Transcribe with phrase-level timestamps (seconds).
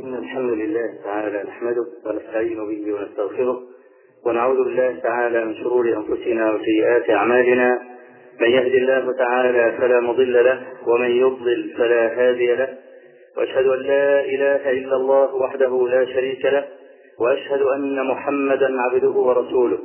[0.00, 3.62] إن الحمد لله تعالى نحمده ونستعين به ونستغفره
[4.26, 7.78] ونعوذ بالله تعالى من شرور أنفسنا وسيئات أعمالنا.
[8.40, 12.68] من يهد الله تعالى فلا مضل له ومن يضلل فلا هادي له.
[13.36, 16.64] وأشهد أن لا إله إلا الله وحده لا شريك له
[17.20, 19.78] وأشهد أن محمدا عبده ورسوله.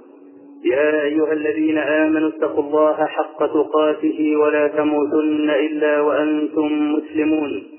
[0.66, 7.79] يا أيها الذين آمنوا اتقوا الله حق تقاته ولا تموتن إلا وأنتم مسلمون.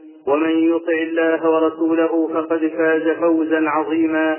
[0.27, 4.37] ومن يطع الله ورسوله فقد فاز فوزا عظيما.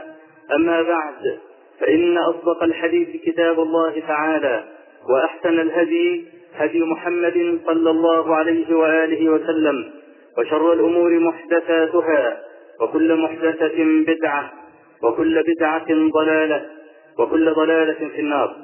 [0.56, 1.38] أما بعد
[1.80, 4.64] فإن أصدق الحديث كتاب الله تعالى
[5.08, 6.24] وأحسن الهدي
[6.54, 9.90] هدي محمد صلى الله عليه وآله وسلم
[10.38, 12.40] وشر الأمور محدثاتها
[12.80, 14.52] وكل محدثة بدعة
[15.02, 16.66] وكل بدعة ضلالة
[17.18, 18.56] وكل ضلالة في النار.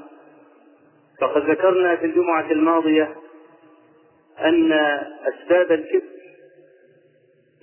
[1.20, 3.08] فقد ذكرنا في الجمعة الماضية
[4.44, 4.72] أن
[5.28, 6.17] أسباب الكبر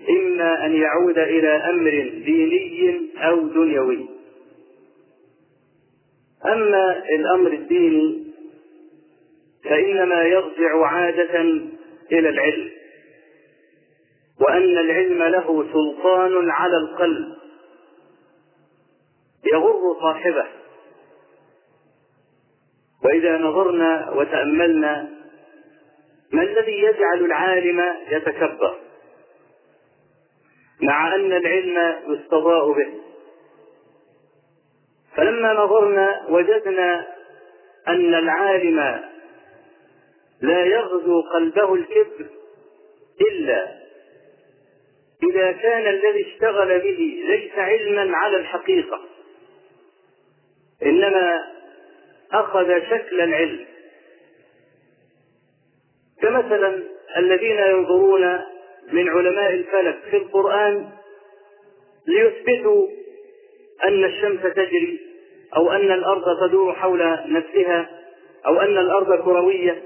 [0.10, 1.92] إما أن يعود إلى أمر
[2.26, 4.10] ديني أو دنيوي.
[6.46, 8.34] أما الأمر الديني
[9.64, 11.42] فإنما يرجع عادة
[12.12, 12.72] إلى العلم
[14.42, 17.36] وأن العلم له سلطان على القلب
[19.54, 20.46] يغر صاحبه.
[23.04, 25.10] وإذا نظرنا وتأملنا
[26.32, 28.76] ما الذي يجعل العالم يتكبر؟
[30.82, 32.94] مع أن العلم يستضاء به.
[35.16, 37.08] فلما نظرنا وجدنا
[37.88, 39.02] أن العالم
[40.42, 42.26] لا يغزو قلبه الكبر
[43.22, 43.76] إلا
[45.24, 49.02] إذا كان الذي اشتغل به ليس علما على الحقيقة.
[50.84, 51.52] إنما
[52.32, 53.66] أخذ شكل العلم.
[56.22, 56.84] كمثلا
[57.18, 58.42] الذين ينظرون
[58.92, 60.90] من علماء الفلك في القرآن
[62.08, 62.88] ليثبتوا
[63.88, 65.00] أن الشمس تجري
[65.56, 67.90] أو أن الأرض تدور حول نفسها
[68.48, 69.84] أو أن الأرض كروية.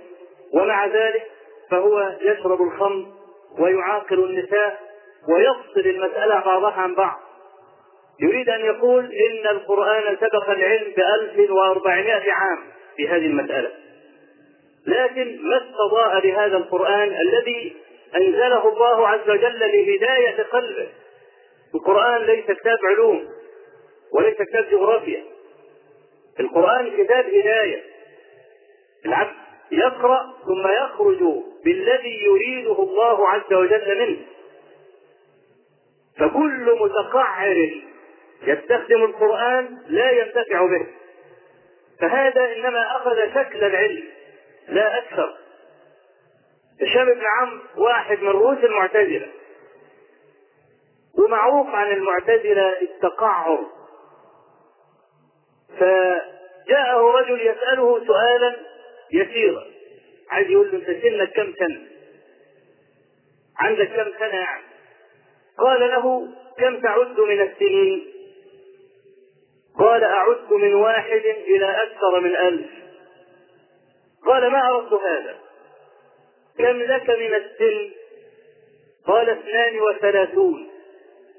[0.53, 1.23] ومع ذلك
[1.71, 3.05] فهو يشرب الخمر
[3.59, 4.79] ويعاقل النساء
[5.29, 7.19] ويفصل المسألة بعضها عن بعض.
[8.19, 12.59] يريد أن يقول إن القرآن سبق العلم بألف وأربعمائة عام
[12.97, 13.71] في هذه المسألة.
[14.87, 17.75] لكن ما استضاء بهذا القرآن الذي
[18.15, 20.89] أنزله الله عز وجل لهداية قلبه.
[21.75, 23.29] القرآن ليس كتاب علوم
[24.13, 25.23] وليس كتاب جغرافيا.
[26.39, 27.83] القرآن كتاب هداية.
[29.05, 29.35] العبد
[29.71, 31.23] يقرأ ثم يخرج
[31.65, 34.25] بالذي يريده الله عز وجل منه.
[36.17, 37.81] فكل متقعر
[38.43, 40.87] يستخدم القرآن لا ينتفع به.
[41.99, 44.03] فهذا إنما أخذ شكل العلم
[44.67, 45.37] لا أكثر.
[46.81, 49.27] هشام بن عمرو واحد من رؤوس المعتزلة
[51.17, 53.65] ومعروف عن المعتزلة التقعر
[55.79, 58.55] فجاءه رجل يسأله سؤالا
[59.11, 59.65] يسيرا
[60.29, 61.87] عايز يقول له أنت سنك كم سنة؟
[63.59, 64.63] عندك كم سنة يعني؟
[65.57, 68.13] قال له كم تعد من السنين؟
[69.79, 72.69] قال أعد من واحد إلى أكثر من ألف
[74.25, 75.48] قال ما أردت هذا
[76.59, 77.91] كم لك من السن
[79.07, 80.69] قال اثنان وثلاثون.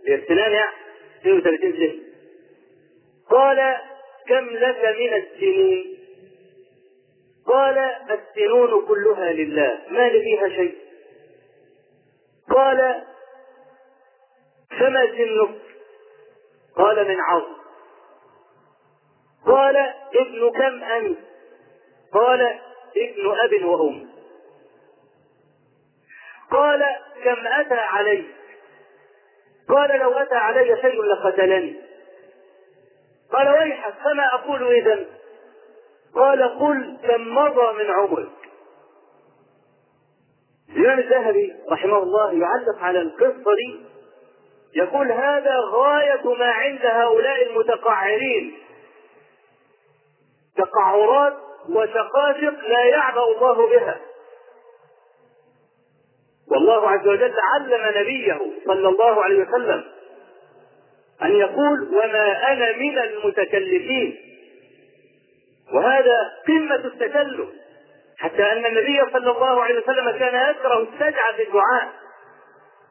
[0.08, 0.76] اثنان يعني
[1.20, 2.02] 32 سنة
[3.30, 3.76] قال
[4.28, 5.98] كم لك من السنين؟
[7.46, 7.78] قال
[8.10, 10.74] السنون كلها لله ما لي فيها شيء.
[12.50, 13.02] قال
[14.70, 15.60] فما سنك؟
[16.76, 17.56] قال من عظم.
[19.46, 19.76] قال
[20.14, 21.18] ابن كم أنت؟
[22.12, 22.40] قال
[22.96, 24.19] ابن أب وأم.
[26.50, 26.82] قال
[27.24, 28.24] كم أتى علي؟
[29.68, 31.80] قال لو أتى علي شيء لقتلني.
[33.32, 35.06] قال ويحك فما أقول إذا؟
[36.14, 38.28] قال قل كم مضى من عمرك
[40.68, 43.80] الإمام الذهبي رحمه الله يعلق على القصة دي
[44.74, 48.58] يقول هذا غاية ما عند هؤلاء المتقعرين
[50.56, 51.36] تقعرات
[51.68, 54.00] وشقاشق لا يعبأ الله بها.
[56.50, 59.84] والله عز وجل علم نبيه صلى الله عليه وسلم
[61.22, 64.16] أن يقول وما أنا من المتكلفين.
[65.72, 67.48] وهذا قمة التكلف
[68.18, 71.88] حتى أن النبي صلى الله عليه وسلم كان يكره السجع في الدعاء.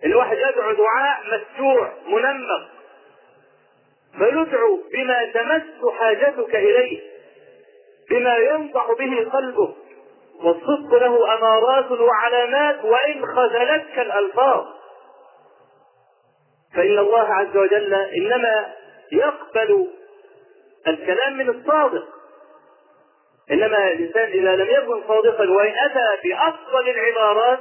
[0.06, 2.70] الواحد يدعو دعاء مسجوع منمق.
[4.18, 7.02] فيدعو بما تمس حاجتك إليه
[8.10, 9.76] بما ينضح به قلبك.
[10.44, 14.66] والصدق له أمارات وعلامات وإن خذلتك الألفاظ.
[16.76, 18.74] فإن الله عز وجل إنما
[19.12, 19.88] يقبل
[20.88, 22.08] الكلام من الصادق.
[23.52, 27.60] إنما الإنسان إذا لم يكن صادقا وإن أتى بأفضل العبارات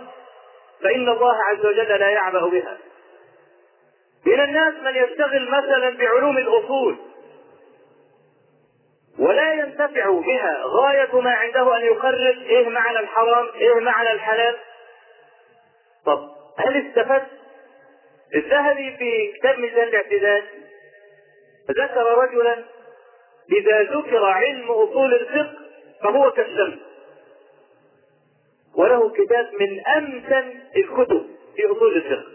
[0.82, 2.78] فإن الله عز وجل لا يعبأ بها.
[4.26, 6.96] من الناس من يشتغل مثلا بعلوم الأصول.
[9.18, 14.56] ولا ينتفع بها غاية ما عنده أن يخرج إيه معنى الحرام إيه معنى الحلال.
[16.06, 16.28] طب
[16.58, 17.28] هل استفدت
[18.34, 20.42] الذهبي في كتاب ميزان الاعتدال
[21.70, 22.64] ذكر رجلا
[23.52, 25.54] إذا ذكر علم أصول الفقه
[26.02, 26.78] فهو كالشمس.
[28.76, 31.26] وله كتاب من أمتن الكتب
[31.56, 32.26] في أصول الفقه.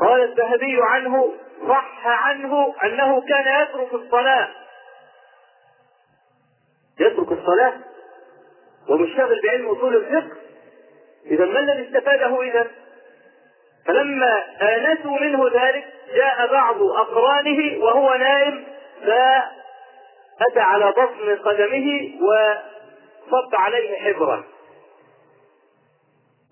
[0.00, 1.32] قال الذهبي عنه
[1.68, 4.48] صح عنه أنه كان يترك الصلاة.
[7.00, 7.72] يترك الصلاة
[8.88, 10.36] ومشتغل بعلم أصول الفقه.
[11.26, 12.66] إذا ما الذي استفاده إذا؟
[13.86, 15.84] فلما آنسوا منه ذلك
[16.14, 18.64] جاء بعض أقرانه وهو نائم
[19.00, 24.44] فأتى على بطن قدمه وصب عليه حبرا.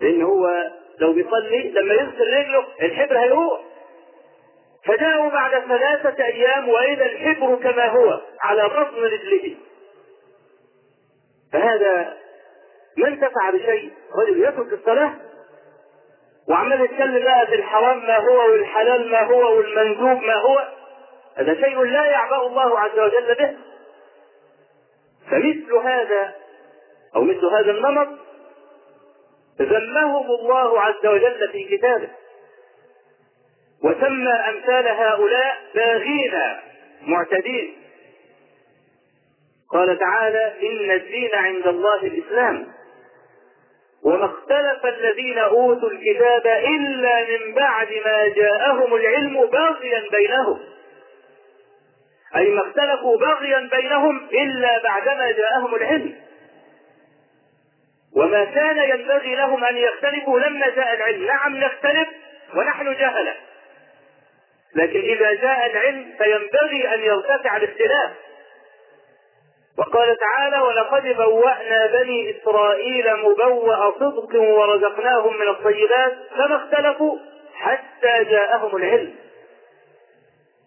[0.01, 3.61] لأن هو لو بيصلي لما يغسل رجله الحبر هيروح.
[4.85, 9.57] فجاءوا بعد ثلاثة أيام وإذا الحبر كما هو على بطن رجله.
[11.55, 12.17] فهذا
[12.97, 13.93] ما انتفع بشيء.
[14.15, 15.15] رجل يترك الصلاة
[16.49, 20.69] وعمال يتكلم بقى في الحرام ما هو والحلال ما هو والمندوب ما هو
[21.37, 23.57] هذا شيء لا يعبأ الله عز وجل به.
[25.31, 26.35] فمثل هذا
[27.17, 28.09] أو مثل هذا النمط
[29.61, 32.09] ذمهم الله عز وجل في كتابه.
[33.85, 36.41] وسمى أمثال هؤلاء باغين
[37.03, 37.84] معتدين.
[39.73, 42.67] قال تعالى إن الدين عند الله الإسلام.
[44.05, 50.61] وما اختلف الذين أوتوا الكتاب إلا من بعد ما جاءهم العلم باغيا بينهم.
[52.37, 56.15] أي ما اختلفوا بغيا بينهم إلا بعدما جاءهم العلم.
[58.17, 61.27] وما كان ينبغي لهم أن يختلفوا لما جاء العلم.
[61.27, 62.09] نعم نختلف
[62.55, 63.35] ونحن جهلة
[64.75, 68.11] لكن إذا جاء العلم فينبغي أن يرتفع الاختلاف.
[69.79, 77.19] وقال تعالى ولقد بوأنا بني إسرائيل مبوأ صدق ورزقناهم من الطيبات فما اختلفوا
[77.55, 79.15] حتى جاءهم العلم.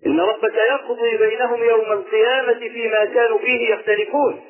[0.06, 4.42] إن ربك يقضي بينهم يوم القيامة فيما كانوا فيه يختلفون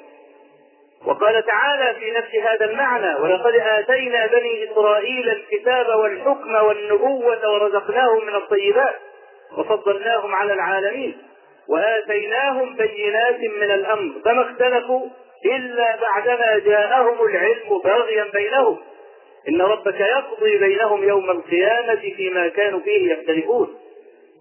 [1.06, 8.36] وقال تعالى في نفس هذا المعنى ولقد آتينا بني إسرائيل الكتاب والحكم والنبوة ورزقناهم من
[8.36, 8.96] الطيبات
[9.58, 11.18] وفضلناهم على العالمين
[11.70, 15.08] وآتيناهم بينات من الأمر فما اختلفوا
[15.46, 18.78] إلا بعدما جاءهم العلم باغيا بينهم.
[19.50, 23.76] إن ربك يقضي بينهم يوم القيامة فيما كانوا فيه يختلفون.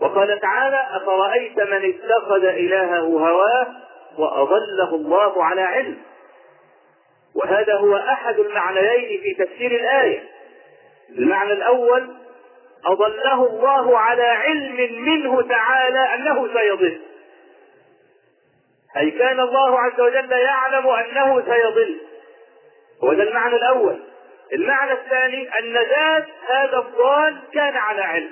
[0.01, 3.67] وقال تعالى أفرأيت من اتخذ إلهه هواه
[4.19, 5.97] وأضله الله على علم؟
[7.35, 10.23] وهذا هو أحد المعنيين في تفسير الآية.
[11.19, 12.09] المعنى الأول
[12.87, 17.01] أضله الله على علم منه تعالى أنه سيضل.
[18.97, 22.01] أي كان الله عز وجل يعلم أنه سيضل.
[23.03, 24.01] وهذا المعنى الأول.
[24.53, 28.31] المعنى الثاني أن ذات هذا الضال كان على علم.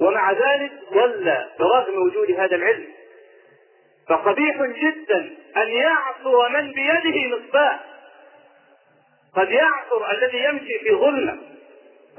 [0.00, 2.86] ومع ذلك ضل برغم وجود هذا العلم.
[4.08, 7.80] فقبيح جدا أن يعثر من بيده مصباح.
[9.36, 11.38] قد يعثر الذي يمشي في ظلمة.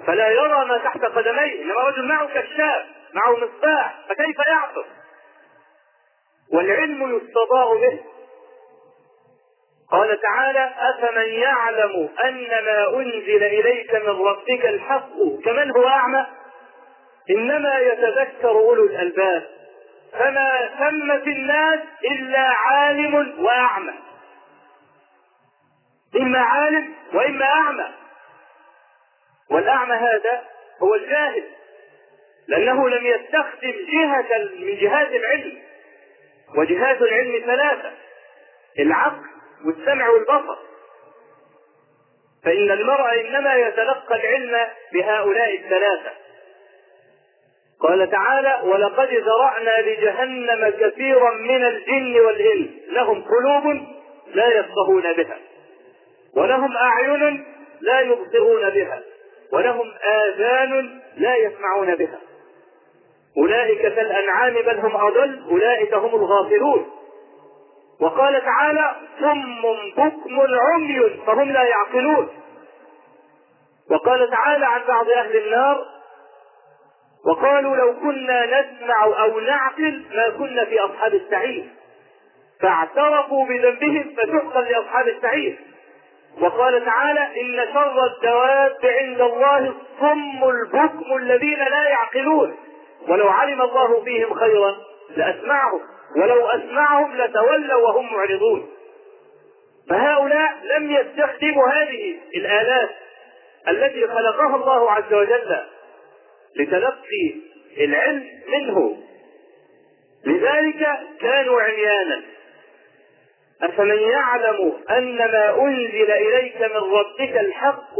[0.07, 1.61] فلا يرى ما تحت قدميه.
[1.61, 4.85] إنما رجل معه كشاف معه مصباح فكيف يعثر
[6.53, 7.99] والعلم يستضاء به
[9.91, 15.13] قال تعالى أفمن يعلم أن ما أنزل إليك من ربك الحق
[15.45, 16.25] كمن هو أعمى؟
[17.29, 19.43] إنما يتذكر أولو الألباب.
[20.11, 21.79] فما ثم في الناس
[22.11, 23.93] إلا عالم وأعمى.
[26.15, 27.85] إما عالم وإما أعمى.
[29.51, 30.43] والأعمى هذا
[30.83, 31.43] هو الجاهل
[32.47, 35.66] لأنه لم يستخدم جهة من جهات العلم.
[36.55, 37.91] وجهات العلم ثلاثة
[38.79, 39.25] العقل
[39.65, 40.57] والسمع والبصر.
[42.43, 46.11] فإن المرء إنما يتلقى العلم بهؤلاء الثلاثة.
[47.79, 53.87] قال تعالى ولقد ذرأنا لجهنم كثيرا من الجن والإنس لهم قلوب
[54.33, 55.37] لا يفقهون بها
[56.35, 57.45] ولهم أعين
[57.81, 59.01] لا يبصرون بها
[59.51, 62.19] ولهم آذان لا يسمعون بها.
[63.37, 66.91] أولئك كالأنعام بل هم أضل أولئك هم الغافلون.
[68.01, 69.61] وقال تعالى صم
[69.97, 72.29] بكم عمي فهم لا يعقلون.
[73.91, 75.85] وقال تعالى عن بعض أهل النار
[77.25, 81.65] وقالوا لو كنا نسمع أو نعقل ما كنا في أصحاب السعير.
[82.61, 85.59] فاعترفوا بذنبهم فسحقا لأصحاب السعير.
[86.41, 92.57] وقال تعالى إن شر الدواب عند الله الصم البكم الذين لا يعقلون.
[93.07, 94.75] ولو علم الله فيهم خيرا
[95.17, 95.81] لأسمعهم
[96.15, 98.69] ولو أسمعهم لتولوا وهم معرضون.
[99.89, 102.89] فهؤلاء لم يستخدموا هذه الآلات
[103.67, 105.57] التي خلقها الله عز وجل
[106.55, 107.35] لتلقي
[107.77, 108.97] العلم منه.
[110.25, 112.21] لذلك كانوا عميانا.
[113.63, 117.95] أفمن يعلم أن ما أنزل إليك من ربك الحق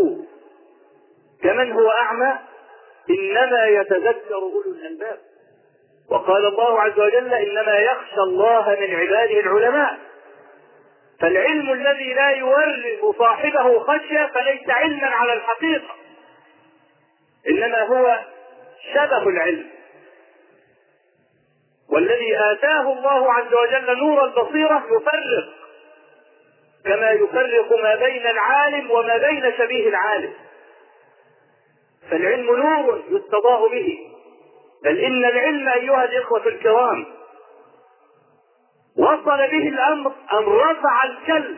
[1.44, 2.34] كمن هو أعمى؟
[3.10, 5.18] إنما يتذكر أولو الألباب.
[6.10, 9.98] وقال الله عز وجل إنما يخشى الله من عباده العلماء.
[11.22, 15.96] فالعلم الذي لا يورث صاحبه خشية فليس علما على الحقيقة.
[17.50, 18.20] إنما هو
[18.94, 19.70] شبه العلم.
[21.90, 25.54] والذي آتاه الله عز وجل نور البصيرة يفرق.
[26.86, 30.34] كما يفرق ما بين العالم وما بين شبيه العالم.
[32.10, 34.00] فالعلم نور يستضاء به.
[34.84, 37.06] بل إن العلم أيها الإخوة الكرام
[38.98, 41.58] وصل به الأمر أن رفع الكلب.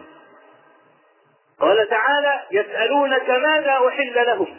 [1.59, 4.57] قال تعالى يسألونك ماذا أحل لهم؟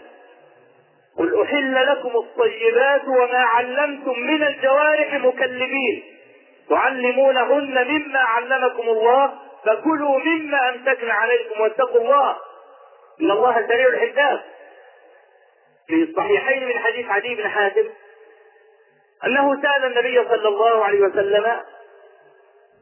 [1.18, 6.02] قل أحل لكم الطيبات وما علمتم من الجوارح مكلبين.
[6.68, 9.32] تعلمونهن مما علمكم الله
[9.64, 12.37] فكلوا مما أمسكن عليكم واتقوا الله.
[13.20, 14.40] إن الله سريع الحساب.
[15.90, 17.88] في الصحيحين من حديث عدي بن حاتم
[19.25, 21.61] أنه سأل النبي صلى الله عليه وسلم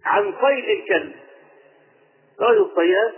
[0.05, 1.13] عن صيد الكلب.
[2.41, 3.13] رجل الصياد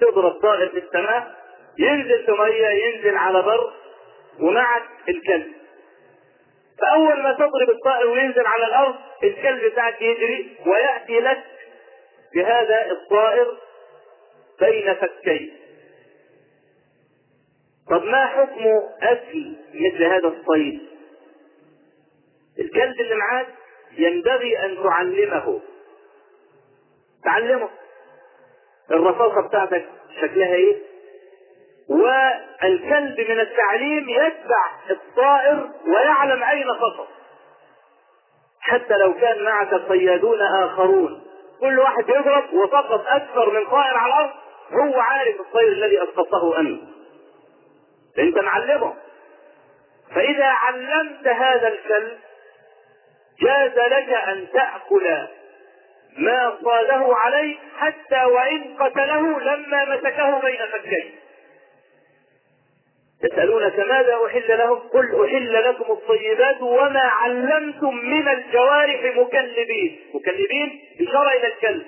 [0.00, 1.38] تضرب طائر في السماء
[1.78, 3.72] ينزل ميه ينزل على بر
[4.40, 5.52] ومعك الكلب.
[6.80, 11.44] فأول ما تضرب الطائر وينزل على الأرض الكلب بتاعك يجري ويأتي لك
[12.34, 13.56] بهذا الطائر
[14.60, 15.50] بين فكيه
[17.90, 18.64] طب ما حكم
[19.02, 20.80] أكل مثل هذا الصيد؟
[22.58, 23.46] الكلب اللي معاك
[23.98, 25.60] ينبغي أن تعلمه.
[27.24, 27.68] تعلمه.
[28.90, 29.88] الرصاصة بتاعتك
[30.20, 30.76] شكلها إيه؟
[31.88, 37.06] والكلب من التعليم يتبع الطائر ويعلم أين خطر
[38.60, 41.22] حتى لو كان معك صيادون آخرون
[41.60, 44.30] كل واحد يضرب وسقط أكثر من طائر على الأرض
[44.72, 46.97] هو عارف الطير الذي أسقطه أنت.
[48.18, 48.94] انت معلمه.
[50.14, 52.18] فإذا علمت هذا الكلب
[53.40, 55.26] جاز لك أن تأكل
[56.16, 61.10] ما صاده عليه حتى وإن قتله لما مسكه بين فكيه
[63.24, 70.00] يسألونك ماذا أحل لهم؟ قل أحل لكم الطيبات وما علمتم من الجوارح مكلبين.
[70.14, 71.86] مكلبين إشارة إلى الكلب.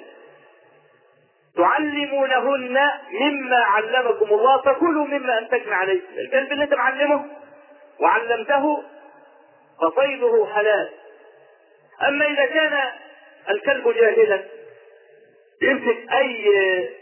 [1.60, 2.78] تعلمونهن
[3.20, 6.00] مما علمكم الله فكلوا مما أنتجنا عليه.
[6.18, 7.24] الكلب اللي أنت معلمه
[8.00, 8.82] وعلمته
[9.80, 10.90] فصيده حلال.
[12.08, 12.90] أما إذا كان
[13.50, 14.44] الكلب جاهلا
[15.62, 16.44] يمسك أي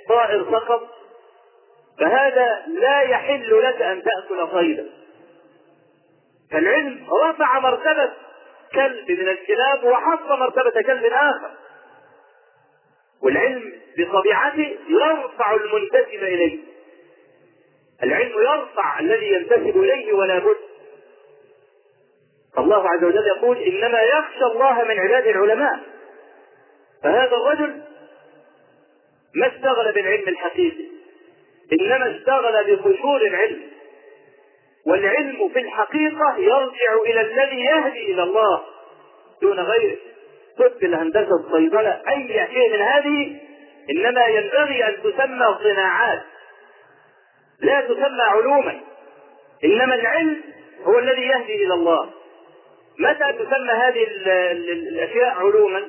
[0.09, 0.89] طائر سقط
[2.01, 4.87] فهذا لا يحل لك أن تأكل صيدا.
[6.53, 8.11] فالعلم رفع مرتبة
[8.75, 11.51] كلب من الكلاب وحط مرتبة كلب آخر.
[13.23, 16.59] والعلم بطبيعته يرفع المنتسب إليه.
[18.03, 20.57] العلم يرفع الذي ينتسب إليه ولا بد.
[22.59, 25.81] الله عز وجل يقول إنما يخشى الله من عباده العلماء.
[27.03, 27.83] فهذا الرجل
[29.35, 30.85] ما اشتغل بالعلم الحقيقي
[31.73, 33.61] إنما اشتغل بقشور العلم.
[34.87, 38.63] والعلم في الحقيقة يرجع إلى الذي يهدي إلى الله
[39.43, 39.97] دون غيره.
[40.59, 43.41] طب الهندسة الصيدلة أي شيء من هذه
[43.91, 46.23] إنما ينبغي أن تسمى صناعات
[47.61, 48.81] لا تسمى علوما.
[49.65, 50.43] إنما العلم
[50.85, 52.11] هو الذي يهدي إلى الله.
[52.99, 54.07] متى تسمى هذه
[54.63, 55.89] الأشياء علوما؟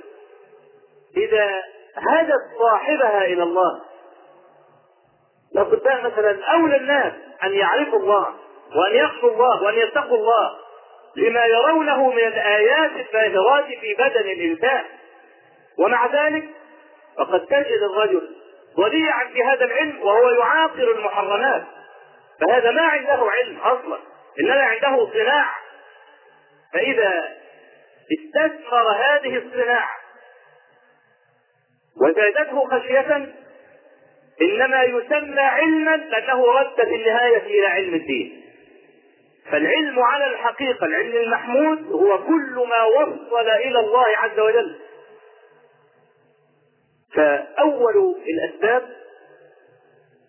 [1.17, 1.63] إذا
[1.95, 3.81] هدت صاحبها إلى الله.
[5.55, 8.27] الأطباء مثلا أولى الناس أن يعرفوا الله
[8.75, 10.51] وأن يخشوا الله وأن يتقوا الله
[11.15, 14.83] لما يرونه من الآيات الباهرات في بدن الإنسان.
[15.79, 16.43] ومع ذلك
[17.17, 18.35] فقد تجد الرجل
[18.77, 21.63] ضليعا في هذا العلم وهو يعاقر المحرمات.
[22.41, 23.99] فهذا ما عنده علم أصلا
[24.39, 25.55] إنما عنده صناعة.
[26.73, 27.39] فإذا
[28.11, 29.99] استثمر هذه الصناعة
[32.01, 33.33] وزادته خشية
[34.41, 38.38] إنما يسمى علما لأنه رد في النهاية إلى علم الدين.
[39.51, 44.79] فالعلم على الحقيقة العلم المحمود هو كل ما وصل إلى الله عز وجل.
[47.15, 48.89] فأول الأسباب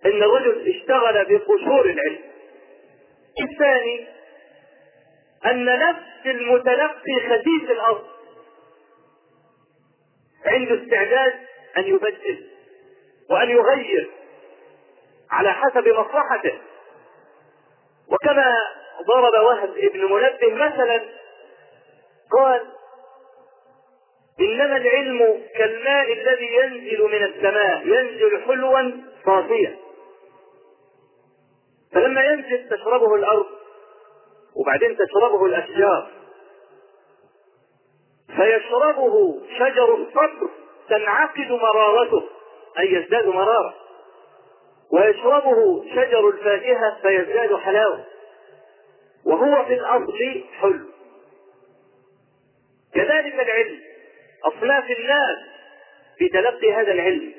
[0.06, 2.18] أن الرجل اشتغل بقشور العلم.
[3.42, 4.06] الثاني
[5.46, 8.04] أن نفس المتلقي خسيس الأرض
[10.46, 11.34] عنده استعداد
[11.78, 12.46] أن يبدل
[13.30, 14.10] وأن يغير
[15.30, 16.58] على حسب مصلحته.
[18.08, 18.56] وكما
[19.06, 21.02] ضرب وهب ابن منبه مثلا
[22.32, 22.60] قال
[24.40, 28.90] إنما العلم كالماء الذي ينزل من السماء ينزل حلوا
[29.26, 29.76] صافيا.
[31.92, 33.46] فلما ينزل تشربه الأرض
[34.56, 36.10] وبعدين تشربه الأشجار
[38.36, 40.50] فيشربه شجر الصبر
[40.88, 42.22] تنعقد مرارته
[42.78, 43.74] أي يزداد مرارة.
[44.92, 48.04] ويشربه شجر الفاكهة فيزداد حلاوة.
[49.24, 50.86] وهو في الأصل حلو
[52.94, 53.80] كذلك العلم.
[54.44, 55.38] أصناف الناس
[56.18, 57.32] في تلقي هذا العلم.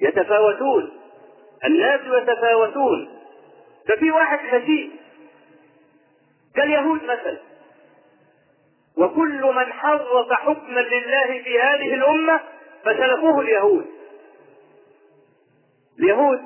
[0.00, 1.00] يتفاوتون.
[1.64, 3.18] الناس يتفاوتون.
[3.88, 4.90] ففي واحد خسيس
[6.54, 7.38] كاليهود مثلا.
[8.96, 12.40] وكل من حرف حكما لله في هذه الأمة
[12.84, 13.86] فسلفوه اليهود.
[15.98, 16.40] اليهود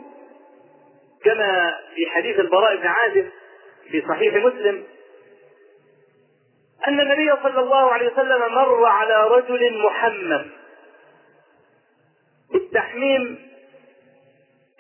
[1.25, 3.31] كما في حديث البراء بن عازب
[3.93, 4.85] في صحيح مسلم
[6.89, 10.51] أن النبي صلى الله عليه وسلم مر على رجل محمم
[12.55, 13.49] التحميم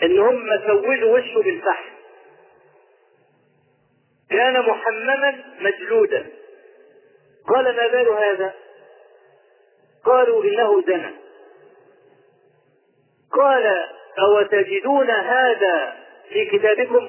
[0.02, 1.92] إن هم سولوا وشه بالفحم.
[4.30, 6.26] كان محمما مجلودا.
[7.48, 8.54] قال ما بال هذا؟
[10.04, 11.10] قالوا إنه زنى
[13.32, 13.66] قال
[14.18, 15.96] أو تجدون هذا
[16.28, 17.08] في كتابكم؟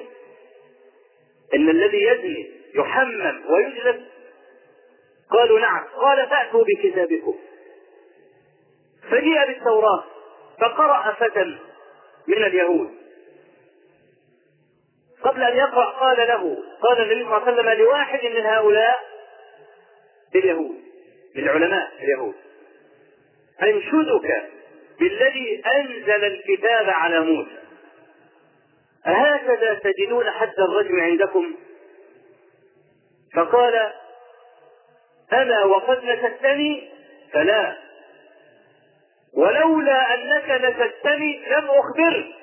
[1.54, 4.04] إن الذي يزني يحمم ويجلد.
[5.30, 5.84] قالوا نعم.
[5.84, 7.34] قال فأتوا بكتابكم.
[9.10, 10.04] فجيء بالتوراة
[10.60, 11.58] فقرأ فتى
[12.28, 12.90] من اليهود.
[15.22, 18.98] قبل أن يقرأ قال له قال النبي صلى الله عليه وسلم لواحد من هؤلاء
[20.34, 20.80] اليهود
[21.36, 22.34] من علماء اليهود.
[23.62, 24.42] أنشدك
[25.00, 27.63] بالذي أنزل الكتاب على موسى.
[29.06, 31.54] أهكذا تجدون حد الرجم عندكم؟
[33.34, 33.92] فقال
[35.32, 36.90] أنا وقد نكستني
[37.32, 37.76] فلا.
[39.36, 42.34] ولولا أنك نكستني لم أخبرك.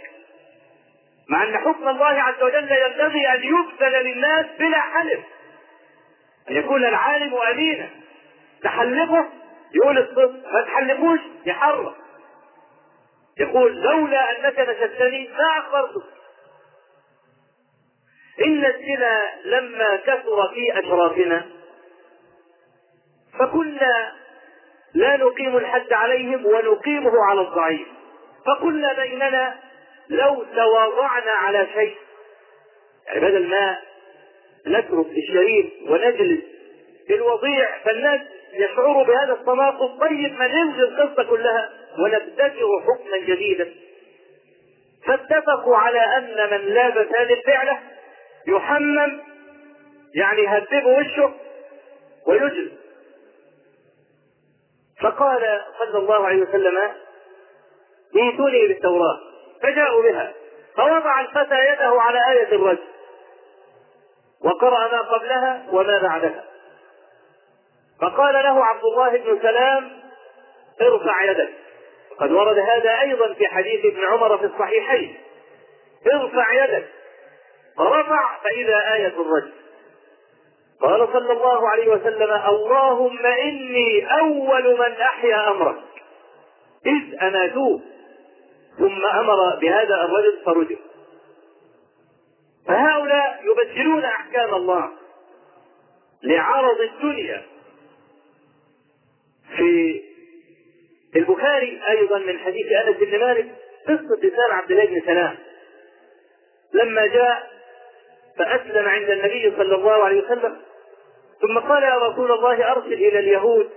[1.30, 5.20] مع أن حكم الله عز وجل ينبغي أن يبذل للناس بلا حلف.
[6.50, 7.90] أن يكون العالم أمينا.
[8.64, 9.26] تحلفه؟
[9.76, 11.94] يقول الصدق ما تحلفوش؟ يحرم.
[13.40, 16.21] يقول لولا أنك نكستني ما أخبرتك.
[18.40, 21.46] إن الزنا لما كثر في أشرافنا
[23.40, 24.12] فكنا
[24.94, 27.88] لا نقيم الحد عليهم ونقيمه على الضعيف.
[28.48, 29.56] فقلنا بيننا
[30.10, 31.96] لو تواضعنا على شيء.
[33.08, 33.78] يعني بدل ما
[34.68, 36.44] نترك الشريف ونجلس
[37.08, 38.22] في الوضيع فالناس
[38.54, 40.00] يشعروا بهذا التناقض.
[40.00, 43.74] طيب ما نلغي القصة كلها؟ ونبتكر حكما جديدا.
[45.06, 47.80] فاتفقوا على أن من لابس هذه الفعلة
[48.48, 49.22] يحمم
[50.16, 51.34] يعني يهذبوا وشه
[52.28, 52.72] ويجلس
[55.02, 56.78] فقال صلى الله عليه وسلم
[58.16, 59.20] ائتوني بالتوراة.
[59.62, 60.34] فجاءوا بها
[60.76, 62.84] فوضع الفتى يده على آية الرجل
[64.44, 66.44] وقرأ ما قبلها وما بعدها.
[68.02, 69.92] فقال له عبد الله بن سلام
[70.82, 71.50] ارفع يدك.
[72.12, 75.18] وقد ورد هذا أيضا في حديث ابن عمر في الصحيحين.
[76.14, 76.88] ارفع يدك.
[77.82, 79.52] فرفع فإذا آية الرجل.
[80.82, 85.84] قال صلى الله عليه وسلم اللهم إني أول من أحيا أمرك.
[86.86, 87.82] إذ أماتوه.
[88.78, 90.76] ثم أمر بهذا الرجل فرجع.
[92.68, 94.92] فهؤلاء يبدلون أحكام الله
[96.24, 97.44] لعرض الدنيا.
[99.58, 100.02] في
[101.16, 103.56] البخاري أيضا من حديث أنس بن مالك
[103.88, 105.38] قصة لسان عبد الله بن سلام.
[106.74, 107.51] لما جاء
[108.42, 110.58] فأسلم عند النبي صلى الله عليه وسلم.
[111.42, 113.70] ثم قال يا رسول الله أرسل إلى اليهود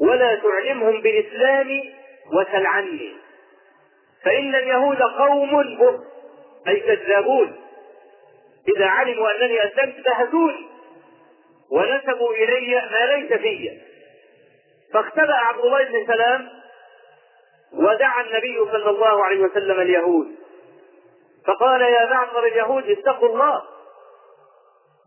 [0.00, 1.94] ولا تعلمهم بإسلامي
[2.32, 3.12] وسل عني
[4.24, 6.00] فإن اليهود قوم بر
[6.68, 7.56] أي كذابون.
[8.76, 10.66] إذا علموا أنني أسلمت بهتوني
[11.70, 13.80] ونسبوا إلي ما ليس في.
[14.94, 16.48] فاختبأ عبد الله بن سلام
[17.72, 20.39] ودعا النبي صلى الله عليه وسلم اليهود.
[21.46, 23.62] فقال يا معشر اليهود اتقوا الله.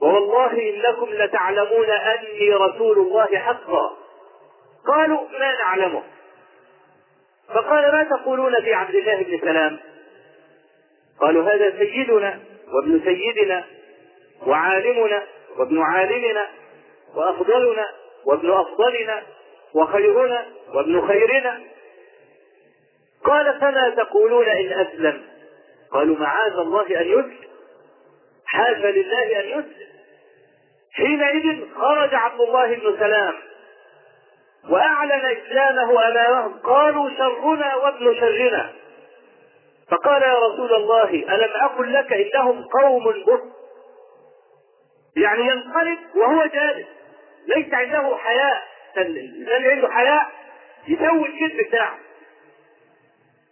[0.01, 3.97] ووالله إنكم لتعلمون أني رسول الله حقا.
[4.87, 6.03] قالوا ما نعلمه؟
[7.53, 9.79] فقال ما تقولون في عبد الله بن سلام؟
[11.21, 12.39] قالوا هذا سيدنا
[12.73, 13.63] وابن سيدنا
[14.47, 15.23] وعالمنا
[15.57, 16.47] وابن عالمنا
[17.15, 17.85] وأفضلنا
[18.25, 19.23] وابن أفضلنا
[19.73, 21.61] وخيرنا وابن خيرنا.
[23.23, 25.32] قال فما تقولون إن أسلم؟
[25.93, 27.37] قالوا معاذ الله أن يسلم
[28.45, 29.87] حاش لله أن يسلم
[30.93, 33.33] حينئذ خرج عبد الله بن سلام
[34.69, 36.59] وأعلن إسلامه أمامهم.
[36.59, 38.73] قالوا شرنا وابن شرنا.
[39.91, 43.41] فقال يا رسول الله ألم أقل لك إنهم قوم بر؟
[45.17, 46.87] يعني ينقلب وهو جالس.
[47.47, 48.63] ليس عنده حياء
[48.97, 50.25] الانسان عنده حياء
[50.87, 51.97] يسوي الكذب بتاعه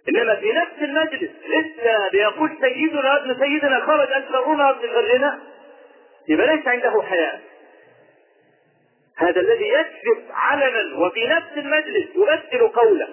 [0.09, 1.31] إنما في نفس المجلس.
[1.47, 5.39] لسه بيقول سيدنا ابن سيدنا خرج ان شرنا ابن شرنا
[6.29, 7.41] يبقى ليس عنده حياء
[9.17, 13.07] هذا الذي يكذب علنا وفي نفس المجلس يبدل قوله.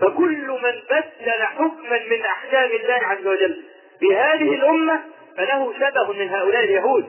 [0.00, 3.62] فكل من بدل حكما من أحكام الله عز وجل
[4.00, 5.00] بهذه الأمة
[5.36, 7.08] فله شبه من هؤلاء اليهود.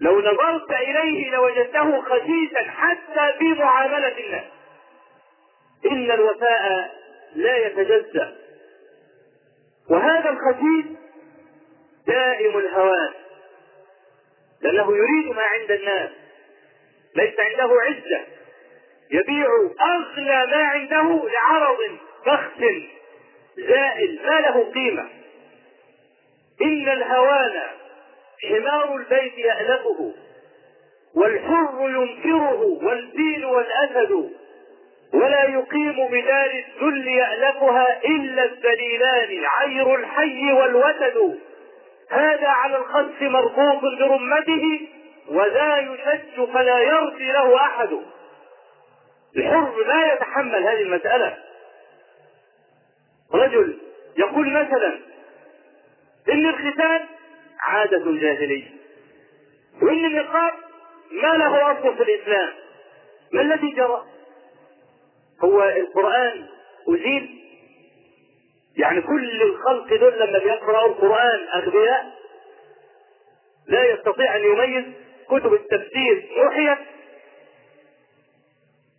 [0.00, 4.44] لو نظرت إليه لوجدته خسيسا حتى في معاملة الناس
[5.90, 6.90] إن الوفاء
[7.34, 8.36] لا يتجزأ.
[9.90, 10.98] وهذا الخسيس
[12.06, 13.12] دائم الهوان
[14.60, 16.10] لأنه يريد ما عند الناس
[17.14, 18.24] ليس عنده عزة.
[19.10, 19.46] يبيع
[19.80, 21.78] اغلى ما عنده لعرض
[22.26, 22.64] بخس
[23.56, 25.08] زائل ما له قيمة.
[26.62, 27.62] إن الهوان
[28.48, 30.14] حمار البيت يألفه
[31.14, 34.30] والحر ينكره والدين والأسد
[35.12, 41.38] ولا يقيم بدار الذل يألفها إلا الذليلان عير الحي والوتد.
[42.10, 44.88] هذا على الخس مربوط برمته
[45.28, 47.98] وذا يشج فلا يرضي له أحد.
[49.36, 51.36] الحر لا يتحمل هذه المسألة.
[53.34, 53.78] رجل
[54.18, 54.98] يقول مثلا
[56.32, 57.06] إن الختان
[57.60, 58.66] عادة جاهلية
[59.82, 60.52] وإن النقاب
[61.10, 62.48] ما له أصل في الإسلام.
[63.32, 64.04] ما الذي جرى؟
[65.44, 66.46] هو القرآن
[66.88, 67.38] أزيل
[68.76, 72.18] يعني كل الخلق دول لما بيقرأوا القرآن أغبياء
[73.66, 74.84] لا يستطيع أن يميز
[75.28, 76.78] كتب التفسير محيت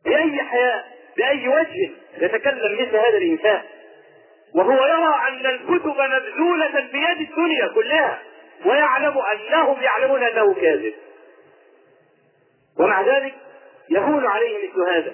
[0.06, 0.84] بأي حياة
[1.18, 3.62] بأي وجه يتكلم مثل هذا الإنسان.
[4.56, 8.22] وهو يرى أن الكتب مبذولة بيد الدنيا كلها
[8.66, 10.94] ويعلم أنهم يعلمون أنه كاذب.
[12.80, 13.36] ومع ذلك
[13.90, 15.14] يهون عليه مثل هذا.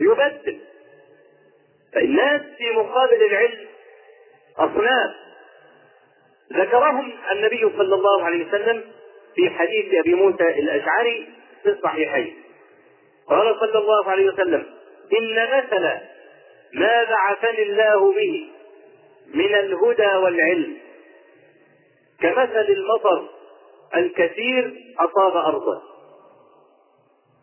[0.00, 0.60] يبدل.
[1.94, 3.66] فالناس في مقابل العلم
[4.58, 5.10] أصناف.
[6.52, 8.84] ذكرهم النبي صلى الله عليه وسلم
[9.34, 11.28] في حديث أبي موسى الأشعري
[11.62, 12.42] في الصحيحين.
[13.28, 14.66] قال صلى الله عليه وسلم
[15.20, 15.82] إن مثل
[16.72, 18.48] ما بعثني الله به
[19.34, 20.76] من الهدى والعلم
[22.20, 23.28] كمثل المطر
[23.96, 25.91] الكثير أصاب أرضه.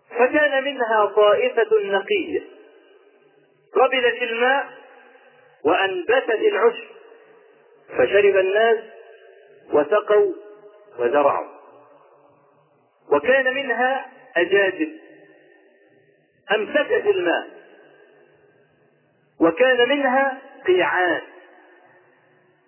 [0.10, 2.42] فكان منها طائفة نقية.
[3.74, 4.70] قبلت الماء
[5.64, 6.88] وأنبتت العشب
[7.90, 8.78] فشرب الناس
[9.74, 10.34] وسقوا
[11.00, 11.60] وزرعوا.
[13.12, 14.06] وكان منها
[14.38, 14.90] أجاجب
[16.56, 17.48] أمسكت الماء
[19.40, 21.22] وكان منها قيعان.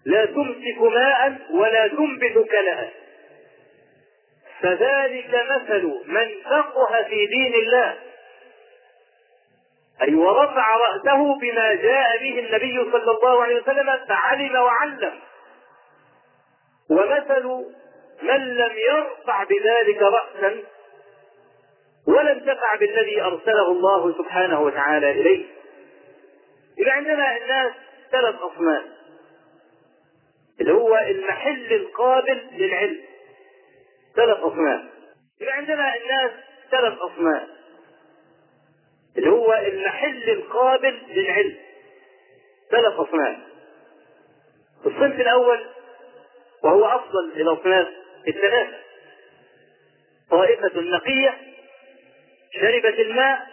[0.05, 2.89] لا تمسك ماء ولا تنبت كلأ
[4.61, 7.97] فذلك مثل من فقه في دين الله.
[10.01, 15.19] أي ورفع رأسه بما جاء به النبي صلى الله عليه وسلم فعلم وعلم.
[16.89, 17.45] ومثل
[18.21, 20.63] من لم يرفع بذلك رأسا
[22.07, 25.45] ولم تفع بالذي أرسله الله سبحانه وتعالى إليه.
[26.79, 27.71] إذا عندنا الناس
[28.11, 28.83] ثلاث أصناف.
[30.61, 33.10] اللي هو المحل القابل للعلم.
[34.15, 34.81] ثلاث أصناف
[35.41, 36.31] يبقى عندنا الناس
[36.71, 37.47] ثلاث أصناف
[39.17, 41.57] اللي هو المحل القابل للعلم.
[42.71, 43.37] ثلاث أصناف
[44.85, 45.65] الصنف الأول
[46.63, 47.87] وهو أفضل الأصناف
[48.27, 48.77] الثلاثة.
[50.31, 51.37] طائفة نقية
[52.53, 53.47] شربت الماء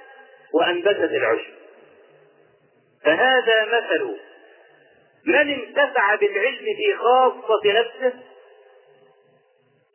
[0.54, 1.52] وأنبتت العشب.
[3.04, 4.16] فهذا مثل
[5.24, 8.18] من انتفع بالعلم في خاصة نفسه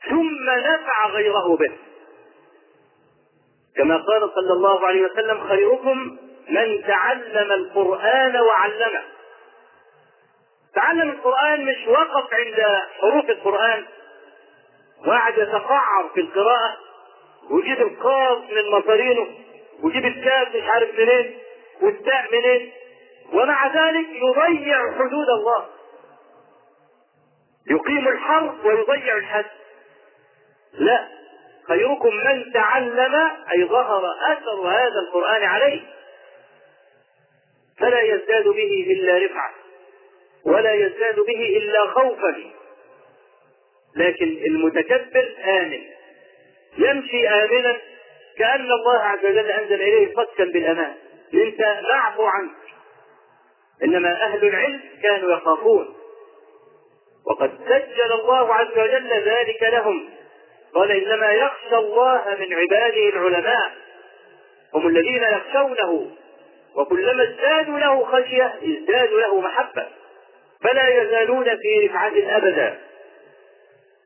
[0.09, 1.71] ثم نفع غيره به.
[3.75, 6.17] كما قال صلى الله عليه وسلم خيركم
[6.49, 9.03] من تعلم القرآن وعلمه.
[10.75, 13.85] تعلم القرآن مش وقف عند حروف القرآن.
[15.07, 16.77] وقعد يتقعر في القراءة.
[17.49, 19.27] ويجيب القاف من مصارينه.
[19.83, 21.39] ويجيب الكاف مش عارف منين.
[21.81, 22.71] والتاء منين.
[23.33, 25.65] ومع ذلك يضيع حدود الله.
[27.71, 29.45] يقيم الحرف ويضيع الحد.
[30.73, 31.07] لا.
[31.67, 33.15] خيركم من تعلم
[33.53, 35.81] أي ظهر أثر هذا القرآن عليه.
[37.79, 39.51] فلا يزداد به إلا رفعة
[40.45, 42.35] ولا يزداد به إلا خوفا.
[43.95, 45.81] لكن المتكبر آمن.
[46.77, 47.77] يمشي امنا
[48.37, 50.93] كأن الله عز وجل أنزل إليه صكا بالأمان.
[51.33, 52.55] أنت معفو عنك.
[53.83, 55.95] إنما أهل العلم كانوا يخافون.
[57.25, 60.09] وقد سجل الله عز وجل ذلك لهم.
[60.75, 63.71] قال إنما يخشى الله من عباده العلماء
[64.73, 66.11] هم الذين يخشونه
[66.75, 69.87] وكلما ازدادوا له خشية ازدادوا له محبة
[70.63, 72.79] فلا يزالون في رفعة أبدا.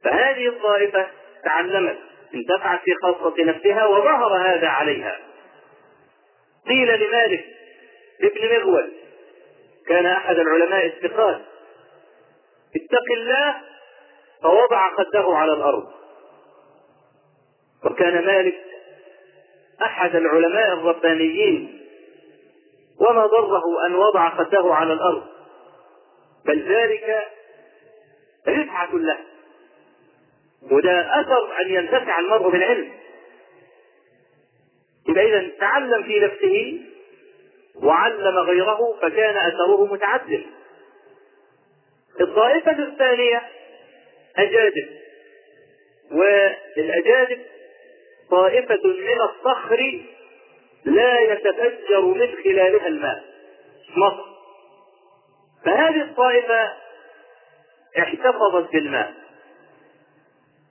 [0.04, 1.08] فهذه الطائفة
[1.44, 1.98] تعلمت
[2.36, 5.18] انتفعت في خاصة نفسها وظهر هذا عليها.
[6.68, 7.46] قيل لمالك
[8.24, 8.92] ابن مغول
[9.88, 11.42] كان أحد العلماء الثقات
[12.76, 13.56] اتق الله
[14.44, 15.98] فوضع خده على الأرض.
[17.92, 18.56] وكان مالك
[19.82, 21.82] أحد العلماء الربانيين
[23.00, 25.24] وما ضره أن وضع خده على الأرض
[26.46, 27.28] بل ذلك
[28.48, 29.18] رفعه له
[30.72, 32.92] وده أثر أن ينتفع المرء بالعلم.
[35.10, 36.82] يبقى اذا تعلم في نفسه
[37.84, 40.44] وعلم غيره فكان أثره متعدد.
[42.22, 43.42] الطائفة الثانية
[44.38, 44.88] أجادب
[46.12, 47.40] والأجادب
[48.32, 50.02] طائفة من الصخر
[50.86, 53.24] لا يتفجر من خلالها الماء.
[53.96, 54.26] مصر.
[55.66, 56.74] فهذه الطائفة
[58.00, 59.14] احتفظت بالماء.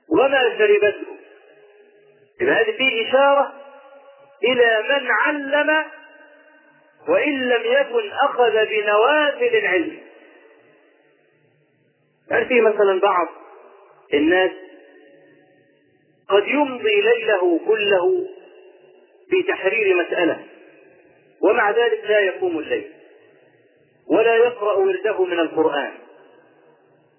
[0.09, 1.07] وما شربته
[2.41, 3.53] إذا هذه فيه إشارة
[4.45, 5.85] إلى من علم
[7.09, 9.99] وإن لم يكن أخذ بنوافل العلم.
[12.31, 13.29] يعني في مثلا بعض
[14.15, 14.51] الناس
[16.29, 18.29] قد يمضي ليله كله
[19.31, 20.45] في تحرير مسألة
[21.41, 22.93] ومع ذلك لا يقوم الليل
[24.11, 25.93] ولا يقرأ ورده من القرآن.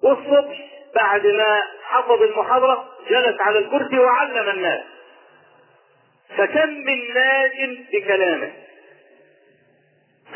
[0.04, 4.84] والصبح بعد ما حفظ المحاضرة جلس على الكرسي وعلم الناس.
[6.38, 8.52] فكم من ناج بكلامه.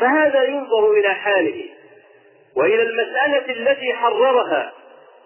[0.00, 1.64] فهذا ينظر إلى حاله
[2.56, 4.72] وإلى المسألة التي حررها.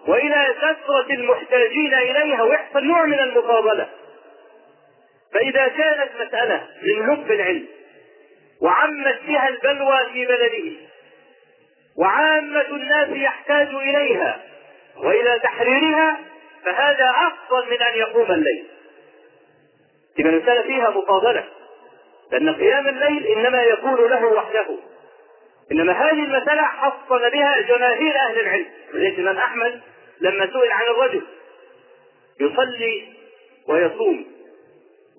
[0.07, 3.89] وإلى كثرة المحتاجين إليها ويحصل نوع من المفاضلة.
[5.33, 7.65] فإذا كانت مسألة من لب العلم
[8.61, 10.71] وعمت بها البلوى في بلده
[11.97, 14.39] وعامة الناس يحتاج إليها
[14.97, 16.19] وإلى تحريرها
[16.65, 18.67] فهذا أفضل من أن يقوم الليل.
[20.17, 21.43] تبقى المسألة فيها مفاضلة
[22.31, 24.65] لأن قيام الليل إنما يكون له وحده.
[25.71, 29.81] إنما هذه المسألة حصل بها جماهير أهل العلم ولذلك الإمام أحمد
[30.21, 31.21] لما سئل عن الرجل
[32.39, 33.13] يصلي
[33.67, 34.25] ويصوم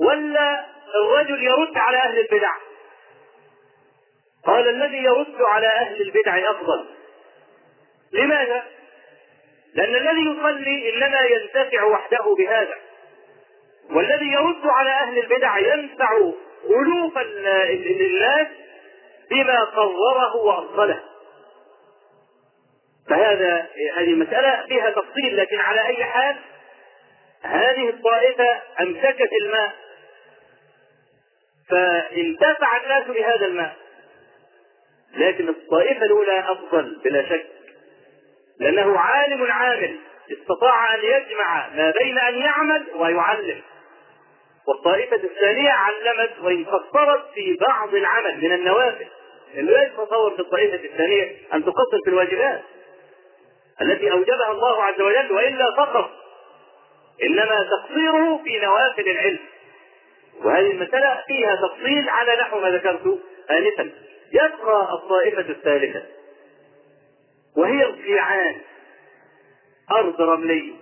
[0.01, 2.53] ولا الرجل يرد على أهل البدع؟
[4.47, 6.87] قال الذي يرد على أهل البدع أفضل.
[8.13, 8.65] لماذا؟
[9.75, 12.75] لأن الذي يصلي إنما ينتفع وحده بهذا.
[13.91, 16.13] والذي يرد على أهل البدع ينفع
[16.71, 18.47] ألوف الناس
[19.31, 21.01] بما قرره وأصله
[23.09, 26.37] فهذا هذه المسألة فيها تفصيل لكن على أي حال
[27.43, 29.73] هذه الطائفة أمسكت الماء.
[31.71, 33.77] فانتفع الناس بهذا الماء.
[35.15, 37.47] لكن الطائفة الأولى أفضل بلا شك.
[38.61, 39.99] لأنه عالم عامل
[40.33, 43.63] استطاع أن يجمع ما بين أن يعمل ويعلم.
[44.69, 49.07] والطائفة الثانية علمت وإن قصرت في بعض العمل من النوافل
[49.55, 52.63] اللي لا يتصور في الطائفة الثانية أن تقصر في الواجبات
[53.83, 56.11] التي أوجبها الله عز وجل وإلا فقط
[57.23, 59.39] إنما تقصيره في نوافل العلم.
[60.45, 63.19] وهذه المسألة فيها تفصيل على نحو ما ذكرت
[63.51, 63.91] آنفا.
[64.33, 66.03] يبقى الطائفة الثالثة
[67.57, 68.57] وهي القيعان
[69.91, 70.73] أرض رملية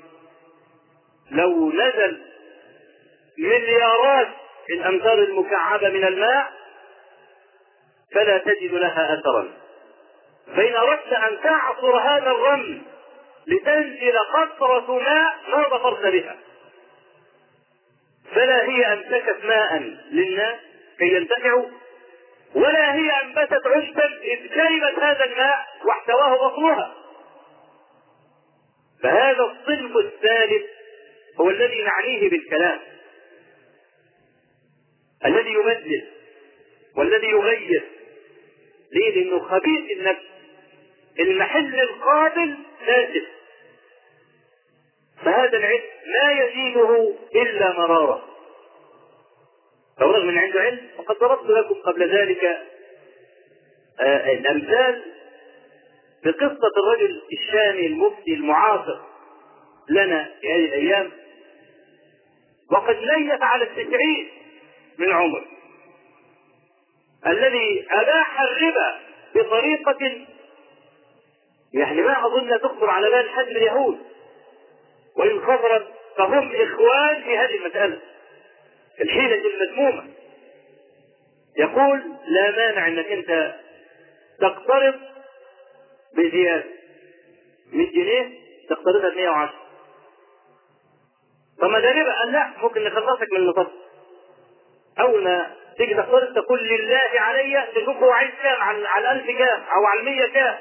[1.31, 2.23] لو نزل
[3.39, 4.29] مليارات
[4.71, 6.53] الأمتار المكعبة من الماء
[8.17, 9.53] فلا تجد لها أثرا.
[10.47, 12.83] فإن أردت أن تعصر هذا الرمل
[13.47, 16.37] لتنزل قطرة ماء ما ظفرت بها.
[18.35, 19.79] فلا هي أمسكت ماء
[20.11, 20.57] للناس
[20.99, 21.67] كي ينتفعوا
[22.55, 26.95] ولا هي أنبتت عشبا إذ شربت هذا الماء واحتواه بطنها
[29.03, 30.65] فهذا الصنف الثالث
[31.41, 32.81] هو الذي نعنيه بالكلام
[35.25, 36.07] الذي يبدل
[36.97, 37.85] والذي يغير
[38.93, 40.23] ليه؟ لأنه خبيث النفس
[41.21, 43.27] المحل القابل ناسف
[45.25, 48.29] فهذا العلم لا يزيده إلا مرارة.
[50.01, 52.45] رغم من عنده علم وقد ضربت لكم قبل ذلك
[54.01, 55.03] آه الأمثال
[56.25, 58.99] بقصة الرجل الشامي المفتي المعاصر
[59.89, 61.11] لنا في هذه الأيام.
[62.73, 64.29] وقد ليف على التسعين
[64.99, 65.45] من عمر.
[67.27, 69.01] الذي أباح الربا
[69.35, 70.27] بطريقة
[71.75, 73.99] يعني ما أظن تخطر على بال حد اليهود.
[75.17, 75.87] وإن خطرت
[76.17, 78.01] فهم إخوان في هذه المسألة.
[79.01, 80.09] الحيلة المذمومة.
[81.59, 83.55] يقول لا مانع أنك أنت
[84.41, 84.95] تقترض
[86.15, 86.65] بزيادة.
[87.73, 88.39] 100 جنيه
[88.71, 89.55] تقترضها ب 110
[91.61, 93.67] طب ما ده ربا قال لا ممكن نخلصك من المطب
[95.01, 99.63] اول ما تيجي تقترض تقول لله علي تشوف هو عايز كام؟ على على 1000 كام؟
[99.77, 100.59] أو على 100 كام؟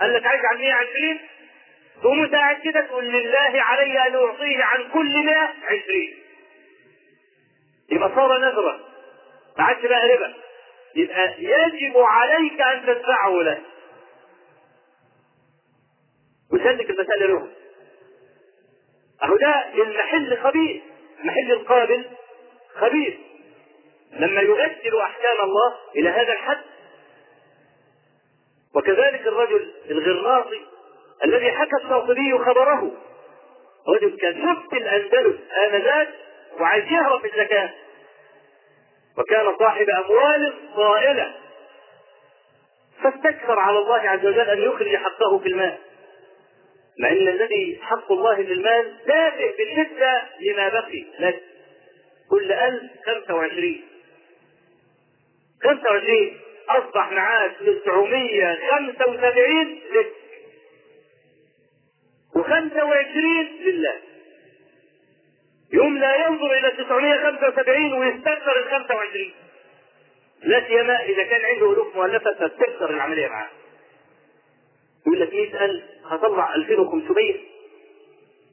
[0.00, 1.18] قال لك عايز على 120
[2.02, 5.80] تقوم انت قاعد كده تقول لله علي أن أعطيه عن كل 100 20
[7.92, 8.80] يبقى صار نذرا.
[9.58, 10.34] ما عادش بقى ربا.
[10.96, 13.58] يبقى يجب عليك أن تدفعه له.
[16.52, 17.48] وسلك المسألة له
[19.22, 20.82] أهو ده المحل خبيث
[21.20, 22.04] المحل القابل
[22.80, 23.14] خبيث
[24.12, 26.60] لما يؤثر أحكام الله إلى هذا الحد.
[28.74, 30.60] وكذلك الرجل الغرناطي
[31.24, 32.92] الذي حكى الشاطبي خبره.
[33.88, 36.08] رجل كان شفت الأندلس انذاك
[36.60, 37.70] وعايز يهرب الزكاة.
[39.18, 41.34] وكان صاحب أموال طائله
[43.02, 45.78] فاستكثر على الله عز وجل أن يخرج حقه في المال.
[46.98, 51.04] مع إن الذي حق الله للمال دافع بالنسبة لما بقي.
[51.18, 51.42] لك
[52.30, 53.89] كل ألف خمسة وعشرين.
[55.64, 60.12] خمسة وعشرين أصبح معاك تسعمية خمسة وسبعين لك.
[62.36, 63.96] وخمسة وعشرين لله.
[65.72, 69.32] يوم لا ينظر إلى 975 ويستكثر ال 25
[70.42, 73.48] لا سيما إذا كان عنده ألوف مؤلفة فتكثر العملية معاه
[75.06, 77.34] يقول لك 100000 هطلع 2500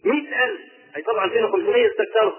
[0.06, 0.60] 100000
[0.96, 2.34] هيطلع 2500 استكثروا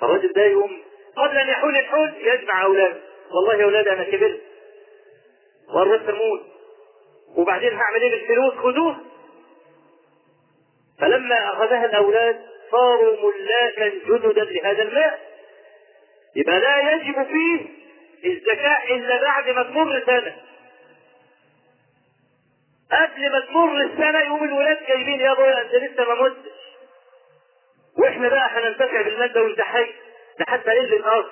[0.00, 0.82] فالراجل ده يقوم
[1.16, 3.00] قبل أن يحول الحول يجمع أولاده.
[3.30, 4.40] والله يا أولاد أنا كبرت.
[5.68, 6.40] وقربت أموت
[7.36, 8.96] وبعدين هعمل إيه بالفلوس؟ خذوه.
[11.00, 15.20] فلما أخذها الأولاد صاروا ملاكا جددا لهذا الماء.
[16.36, 17.66] يبقى لا يجب فيه
[18.24, 20.36] الزكاة إلا بعد ما تمر سنة.
[22.92, 26.50] قبل ما تمر السنة يقوم الولاد جايبين يا أبويا أنت لسه ما متش.
[27.98, 29.86] وإحنا بقى هننتفع بالمادة وأنت حي
[30.38, 31.30] ده حتى قل الأرض.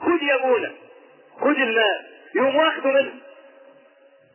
[0.00, 0.74] خد يا أبونا
[1.40, 2.04] خد الماء
[2.34, 3.12] يقوم واخده منه.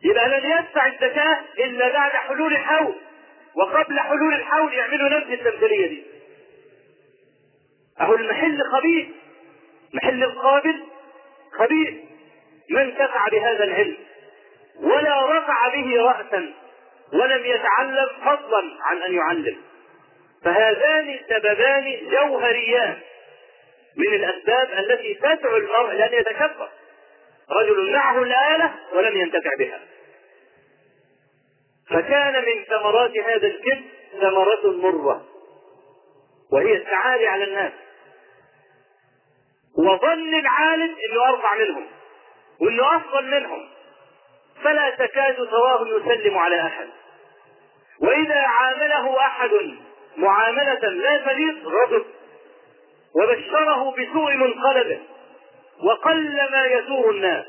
[0.04, 2.94] يبقى لن يدفع الزكاة إلا بعد حلول الحول.
[3.54, 6.02] وقبل حلول الحول يعملوا نفس التمثيلية دي.
[8.00, 9.06] أهو المحل خبيث
[9.94, 10.82] محل القابل
[11.58, 11.94] خبيث.
[12.70, 13.96] من كفع بهذا العلم؟
[14.80, 16.52] ولا رفع به رأسا
[17.12, 19.56] ولم يتعلم فضلا عن أن يعلم.
[20.44, 22.98] فهذان سببان جوهريان.
[23.96, 26.68] من الأسباب التي تدعو المرء لأن يتكبر.
[27.50, 29.80] رجل معه الآلة ولم ينتفع بها.
[31.90, 33.84] فكان من ثمرات هذا الكذب
[34.20, 35.26] ثمرة مرة
[36.52, 37.72] وهي التعالي على الناس.
[39.78, 41.86] وظن العالم إنه أرفع منهم
[42.60, 43.68] وإنه أفضل منهم.
[44.64, 46.88] فلا تكاد تراه يسلم على أحد.
[48.00, 49.50] وإذا عامله أحد
[50.16, 52.04] معاملة لا تليق غضب
[53.14, 54.98] وبشره بسوء منقلبه
[55.84, 57.44] وقل ما يزور الناس.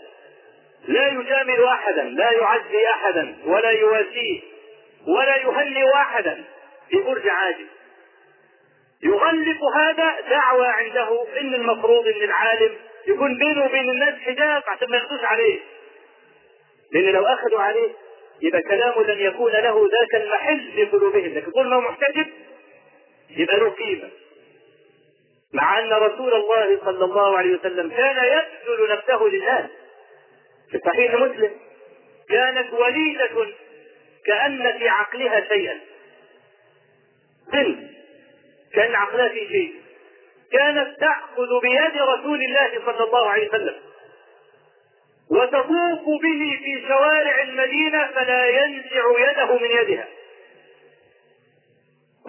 [0.87, 4.39] لا يجامل أحدا لا يعزي أحدا ولا يواسيه
[5.07, 6.43] ولا يهنئ أحدا.
[6.89, 7.65] في برج عاجل
[9.03, 12.71] يغلق هذا دعوى عنده إن المفروض إن العالم
[13.07, 15.59] يكون بينه وبين الناس حجاب عشان ما ياخدوش عليه.
[16.91, 17.89] لأن لو أخذوا عليه
[18.41, 22.27] يبقى كلامه لن يكون له ذاك المحل في قلوبهم لكن طول ما هو محتجب
[23.29, 24.09] يبقى له قيمة.
[25.53, 29.69] مع أن رسول الله صلى الله عليه وسلم كان يبذل نفسه للناس.
[30.71, 31.51] في صحيح مسلم
[32.29, 33.47] كانت وليدة
[34.25, 35.79] كأن في عقلها شيئا.
[37.53, 37.89] بنت
[38.73, 39.75] كان عقلها في شيء.
[40.51, 43.75] كانت تأخذ بيد رسول الله صلى الله عليه وسلم.
[45.29, 50.07] وتطوف به في شوارع المدينة فلا ينزع يده من يدها.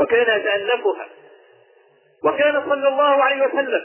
[0.00, 1.08] وكان يتألفها.
[2.24, 3.84] وكان صلى الله عليه وسلم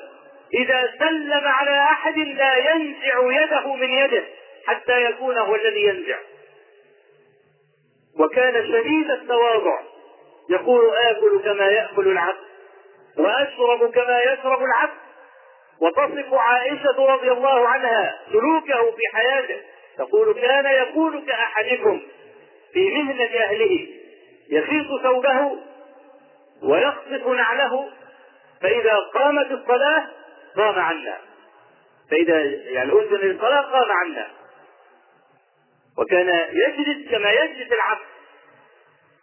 [0.54, 4.24] إذا سلم على أحد لا ينزع يده من يده
[4.66, 6.18] حتى يكون هو الذي ينزع.
[8.20, 9.80] وكان شديد التواضع.
[10.50, 12.50] يقول آكل كما يأكل العبد
[13.18, 15.00] وأشرب كما يشرب العبد.
[15.82, 19.62] وتصف عائشة رضي الله عنها سلوكه في حياته.
[19.98, 22.02] تقول كان يكون كأحدكم
[22.74, 23.88] في مهنة أهله.
[24.50, 25.58] يخيط ثوبه
[26.64, 27.90] ويخصف نعله.
[28.62, 30.08] فإذا قامت الصلاة
[30.56, 31.18] قام عنا.
[32.12, 34.28] فإذا يعني أذن للصلاة قام عنا.
[35.98, 38.06] وكان يجلس كما يجلس العبد.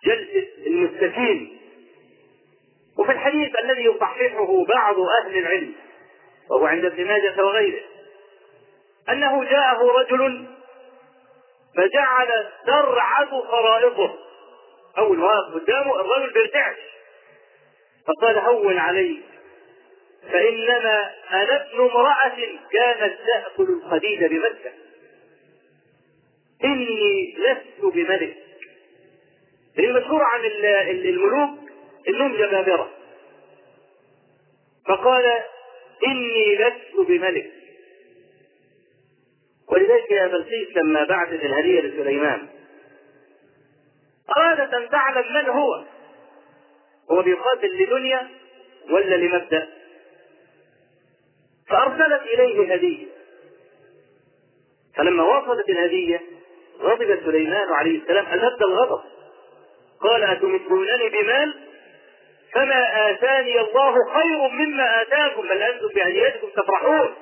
[0.04, 1.60] جلسة المستكين.
[2.98, 5.74] وفي الحديث الذي يصححه بعض أهل العلم
[6.50, 7.82] وهو عند ابن ماجه وغيره
[9.08, 10.46] أنه جاءه رجل
[11.76, 14.18] فجعل ترعد خرائطه.
[14.98, 16.76] أول ما قدامه الرجل بيرتعش
[18.06, 19.22] فقال هون علي.
[20.32, 22.36] فإنما أنا ابن امرأة
[22.72, 24.72] كانت تأكل الخديد بمكة.
[26.64, 28.36] إني لست بملك.
[29.78, 30.44] المشهور عن
[30.90, 31.58] الملوك
[32.08, 32.90] إنهم جبابرة.
[34.88, 35.24] فقال
[36.06, 37.52] إني لست بملك.
[39.68, 42.48] ولذلك يا بلقيس لما بعثت الهدية لسليمان
[44.36, 45.84] أرادت أن تعلم من هو.
[47.10, 48.28] هو بيقاتل لدنيا
[48.90, 49.68] ولا لمبدأ؟
[51.68, 53.06] فأرسلت إليه هدية.
[54.96, 56.22] فلما وصلت الهدية
[56.80, 59.02] غضب سليمان عليه السلام أشد الغضب.
[60.00, 61.54] قال أتمدونني بمال؟
[62.52, 67.14] فما آتاني الله خير مما آتاكم بل أنتم بهديتكم تفرحون.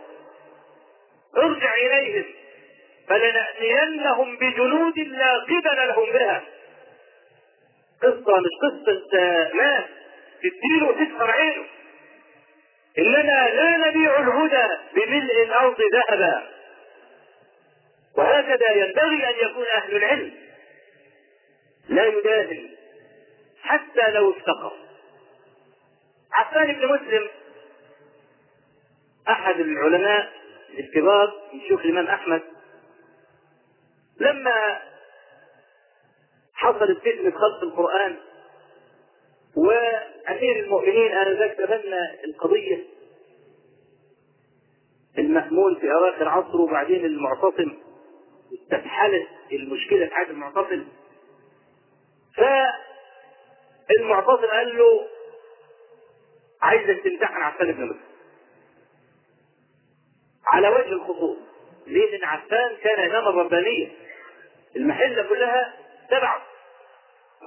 [1.36, 2.24] ارجع إليهم
[3.08, 6.42] فلنأتينهم بجنود لا قبل لهم بها.
[8.04, 9.00] قصة مش قصة
[9.54, 9.84] ماس
[10.42, 11.64] تديله وتكسر عينه.
[12.98, 16.50] إننا لا نبيع الهدى بملء الأرض ذهبا.
[18.16, 20.32] وهكذا ينبغي أن يكون أهل العلم.
[21.88, 22.68] لا يداهن.
[23.62, 24.72] حتى لو افتقر.
[26.32, 27.28] عفان بن مسلم
[29.28, 30.32] أحد العلماء
[30.78, 31.32] الكبار
[31.68, 32.42] شيوخ الإمام أحمد
[34.20, 34.78] لما
[36.54, 38.16] حصلت فتنة خلق القرآن.
[39.56, 42.84] وأمير المؤمنين آنذاك تبنى القضية.
[45.18, 47.78] المأمون في أواخر عصره وبعدين المعتصم.
[48.54, 50.84] استفحلت المشكلة في حياة المعتصم.
[53.86, 55.06] فالمعتصم قال له
[56.62, 58.00] عايزك تمتحن عفان بن مسلم.
[60.46, 61.36] على وجه الخصوص
[61.86, 63.90] ليه؟ لأن عفان كان إماما ربانيا
[64.76, 65.74] المحلة كلها
[66.10, 66.42] تبعه.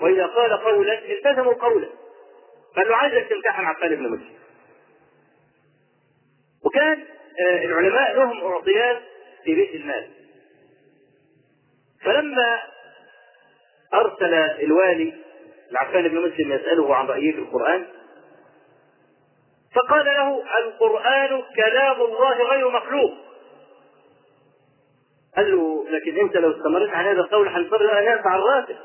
[0.02, 1.90] وإذا قال قولا التزموا قولا.
[2.76, 4.38] قال له عايزك تمتحن عفان بن مسلم.
[6.66, 7.06] وكان
[7.64, 9.02] العلماء لهم أعطيات
[9.44, 10.10] في بيت المال.
[12.04, 12.62] فلما
[13.94, 15.14] أرسل الوالي
[15.72, 17.88] لعفان بن مسلم يسأله عن رأيه في القرآن
[19.76, 23.27] فقال له القرآن كلام الله غير مخلوق.
[25.38, 27.62] قال له لكن انت لو استمرت على هذا القول ان
[28.16, 28.78] ندفع الراتب.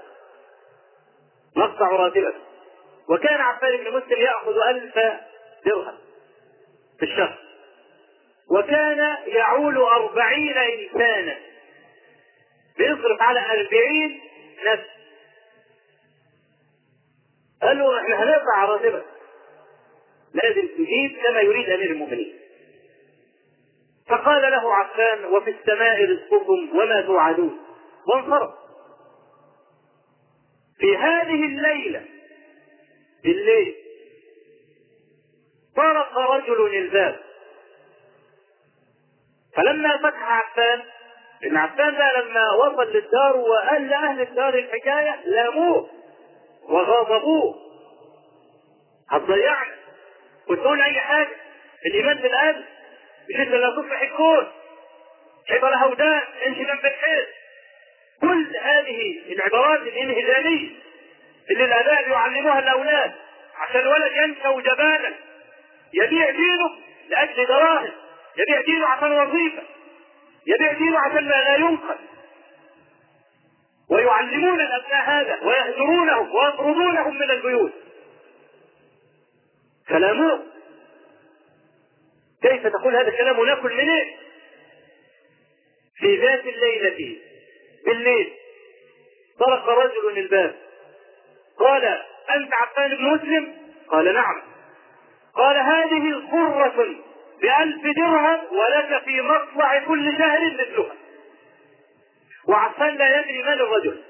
[1.57, 2.35] نقطع راتبك.
[3.09, 4.99] وكان عفان بن مسلم يأخذ ألف
[5.67, 5.99] درهم
[6.99, 7.39] في الشهر.
[8.51, 11.39] وكان يعول أربعين إنسانا.
[12.79, 14.21] بيصرف على أربعين
[14.67, 14.89] نفس.
[17.63, 19.05] قال له إحنا هنقطع راتبك.
[20.35, 22.42] لازم تجيب كما يريد أمير المؤمنين.
[24.09, 27.59] فقال له عفان وفي السماء رزقكم وما توعدون.
[28.09, 28.51] وانصرف
[30.79, 32.05] في هذه الليلة
[33.25, 33.75] بالليل
[35.77, 37.21] طرق رجل الباب
[39.57, 40.83] فلما فتح عفان
[41.47, 45.89] إن عفان ده لما وصل للدار وقال لأهل الدار الحكاية لاموه
[46.69, 47.55] وغاضبوه.
[49.11, 49.75] هتضيعنا
[50.51, 51.37] وتقول أي حاجة؟
[51.87, 52.65] الايمان بالقلب
[53.31, 54.47] انت اللي هتصلح الكون.
[55.87, 57.29] ودان امشي جنب الحيط
[58.21, 60.71] كل هذه العبارات الانهزاميه
[61.51, 63.13] اللي الاباء بيعلموها الأولاد.
[63.57, 65.15] عشان الولد ينشا جبانا.
[65.93, 66.71] يبيع دينه
[67.09, 67.93] لأجل دراهم.
[68.37, 69.63] يبيع دينه عشان وظيفة.
[70.47, 71.99] يبيع دينه عشان لا ينقل.
[73.91, 77.73] ويعلمون الأبناء هذا ويهجرونهم ويطردونهم من البيوت.
[79.89, 80.43] كلامه
[82.43, 84.17] كيف تقول هذا الكلام وناكل منين؟
[85.97, 87.19] في ذات الليلة
[87.87, 88.33] بالليل
[89.39, 90.57] طرق رجل الباب.
[91.59, 91.85] قال
[92.37, 93.55] أنت عفان بن مسلم؟
[93.89, 94.43] قال نعم.
[95.35, 96.97] قال هذه قرة
[97.43, 100.95] بألف درهم ولك في مطلع كل شهر مثلها.
[102.49, 104.03] وعفان لا يدري من الرجل.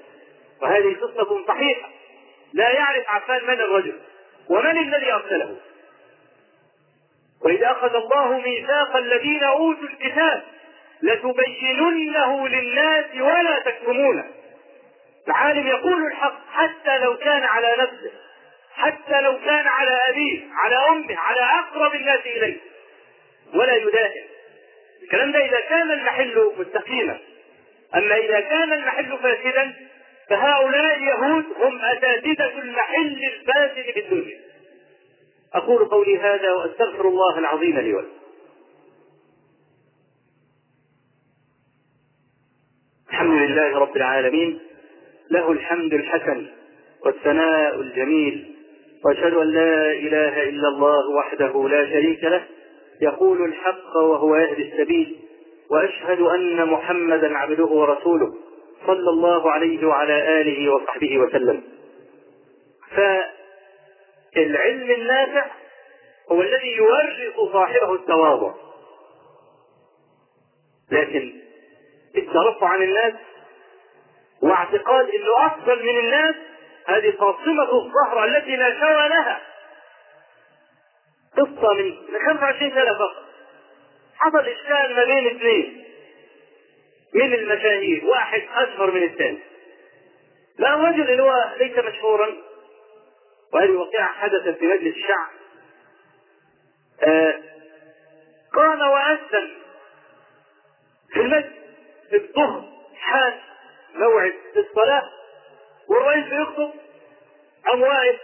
[0.61, 1.89] وهذه قصة صحيحة.
[2.53, 3.99] لا يعرف عفان من الرجل.
[4.49, 5.57] ومن الذي أرسله؟
[7.45, 10.43] وإذا أخذ الله ميثاق الذين أوتوا الكتاب
[11.01, 14.25] لتبيننه للناس ولا تكتمونه.
[15.27, 18.11] العالم يقول الحق حتى لو كان على نفسه
[18.75, 22.57] حتى لو كان على أبيه على أمه على أقرب الناس إليه.
[23.53, 24.23] ولا يداهن.
[25.03, 27.17] الكلام ده إذا كان المحل مستقيما.
[27.95, 29.73] أما إذا كان المحل فاسدا
[30.29, 34.39] فهؤلاء اليهود هم أساتذة المحل الفاسد في الدنيا.
[35.55, 38.07] أقول قولي هذا وأستغفر الله العظيم لي ولكم.
[43.09, 44.59] الحمد لله رب العالمين.
[45.29, 46.47] له الحمد الحسن
[47.05, 48.55] والثناء الجميل.
[49.05, 52.43] وأشهد أن لا إله إلا الله وحده لا شريك له.
[53.01, 55.19] يقول الحق وهو يهدي السبيل.
[55.69, 58.33] وأشهد أن محمدا عبده ورسوله
[58.87, 61.63] صلى الله عليه وعلى آله وصحبه وسلم.
[64.35, 65.45] فالعلم النافع
[66.31, 68.53] هو الذي يورث صاحبه التواضع.
[70.91, 71.41] لكن
[72.17, 73.13] الترفع عن الناس
[74.41, 76.35] واعتقاد إنه أفضل من الناس
[76.85, 79.41] هذه قاصمة الظهر التي لا شوى لها.
[81.37, 81.95] قصة من
[82.27, 83.23] 25 سنة فقط.
[84.15, 85.83] حصل إشكال ما بين اثنين
[87.13, 89.39] من المشاهير واحد أشهر من الثاني.
[90.57, 92.52] لا الرجل اللي هو ليس مشهورا
[93.53, 95.29] وهذه وقيعة حدثت في مجلس الشعب؟
[97.03, 97.41] آه
[98.53, 99.49] قام وأذن
[101.13, 101.53] في المسجد
[102.09, 102.63] في الظهر
[102.95, 103.39] حال
[103.95, 105.09] موعد الصلاة
[105.87, 106.71] والرئيس بيخطب
[107.65, 108.19] قام واقف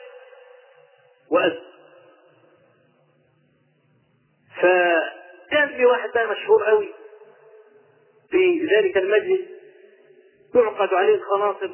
[1.31, 1.61] وأذن
[4.61, 6.93] فكان في واحد بقى مشهور قوي
[8.29, 9.41] في ذلك المجلس
[10.53, 11.69] تعقد عليه الخناصر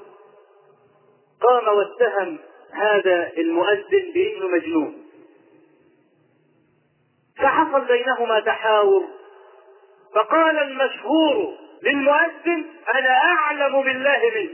[1.41, 2.39] قام واتهم
[2.75, 5.05] هذا المؤذن بانه مجنون.
[7.37, 9.03] فحصل بينهما تحاور.
[10.15, 12.65] فقال المشهور للمؤذن
[12.95, 14.49] أنا أعلم بالله منك.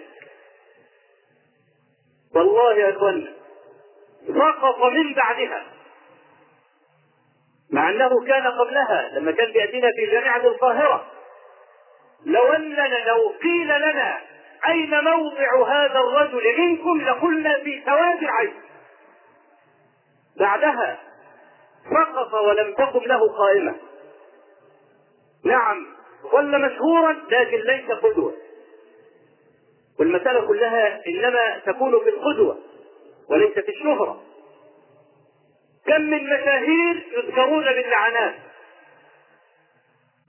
[2.36, 3.34] والله يا اخوانا
[4.28, 5.64] سقط من بعدها.
[7.72, 11.12] مع أنه كان قبلها لما كان بيأتينا في جامعة القاهرة.
[12.26, 14.22] لو أننا لو قيل لنا
[14.68, 18.54] أين موضع هذا الرجل منكم لقلنا في سواد العين
[20.40, 21.00] بعدها
[21.90, 23.76] سقط ولم تقم له قائمة.
[25.46, 25.86] نعم
[26.32, 28.34] ظل مشهورا لكن ليس قدوة.
[30.00, 32.58] والمسألة كلها إنما تكون في القدوة
[33.30, 34.22] وليس في الشهرة.
[35.88, 38.36] كم من مشاهير يذكرون باللعنات؟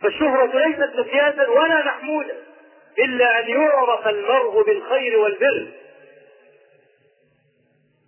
[0.03, 2.37] فالشهرة ليست مقياسا ولا محمودا
[2.99, 5.66] إلا أن يعرف المرء بالخير والبر.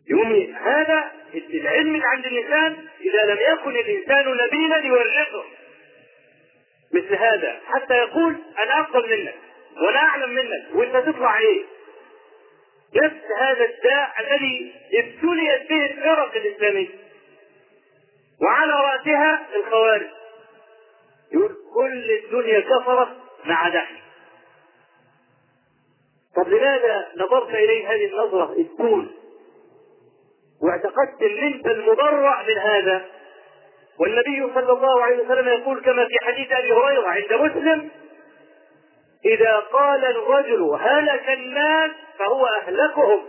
[0.09, 5.45] يومي هذا العلم اللي عند الإنسان إذا لم يكن الإنسان نبيلا يورثه.
[6.93, 9.35] مثل هذا حتى يقول أنا أفضل منك
[9.77, 11.65] وأنا أعلم منك وأنت تطلع إيه
[12.97, 16.89] نفس هذا الداء الذي ابتليت به الفرق الإسلامية.
[18.43, 20.07] وعلى رأسها الخوارج.
[21.33, 23.09] يقول كل الدنيا كفرت
[23.45, 23.87] ما عدا
[26.37, 29.11] طب لماذا نظرت إليه هذه النظرة؟ السول
[30.63, 33.05] واعتقدت إن أنت المبرع من هذا.
[33.99, 37.91] والنبي صلى الله عليه وسلم يقول كما في حديث أبي هريرة عند مسلم
[39.25, 43.21] إذا قال الرجل هلك الناس فهو أهلكهم.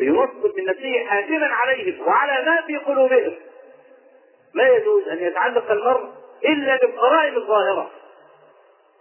[0.00, 3.34] ينصب من نفسه حاكما عليهم وعلى ما في قلوبهم.
[4.54, 6.08] ما يجوز أن يتعلق المرء
[6.44, 7.90] إلا بالقرائن الظاهرة.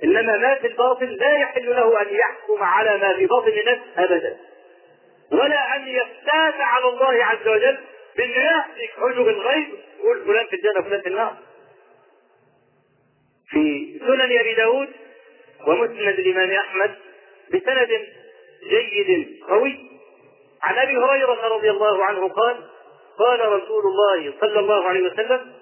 [0.04, 4.38] إنما ما في الباطن لا يحل له أن يحكم على ما في باطن الناس ابدا.
[5.32, 7.78] ولا أن يفتات على الله عز وجل
[8.18, 9.68] بانه يهتك حجب الغيب.
[10.00, 11.36] يقول فلان في الجنة فلان في النار.
[13.50, 14.90] في سنن أبي داود
[15.68, 16.96] ومسند الإمام أحمد
[17.54, 17.90] بسند
[18.70, 19.80] جيد قوي.
[20.64, 22.58] عن أبي هريرة رضي الله عنه قال
[23.20, 25.54] قال رسول الله صلى الله عليه وسلم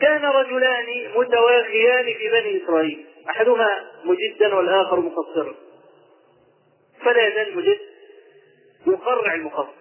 [0.00, 3.06] كان رجلان متواخيان في بني إسرائيل.
[3.30, 5.54] أحدهما مجدا والآخر مقصرا.
[7.00, 7.78] فلا يزال مجد
[8.86, 9.72] يقرع المقصر.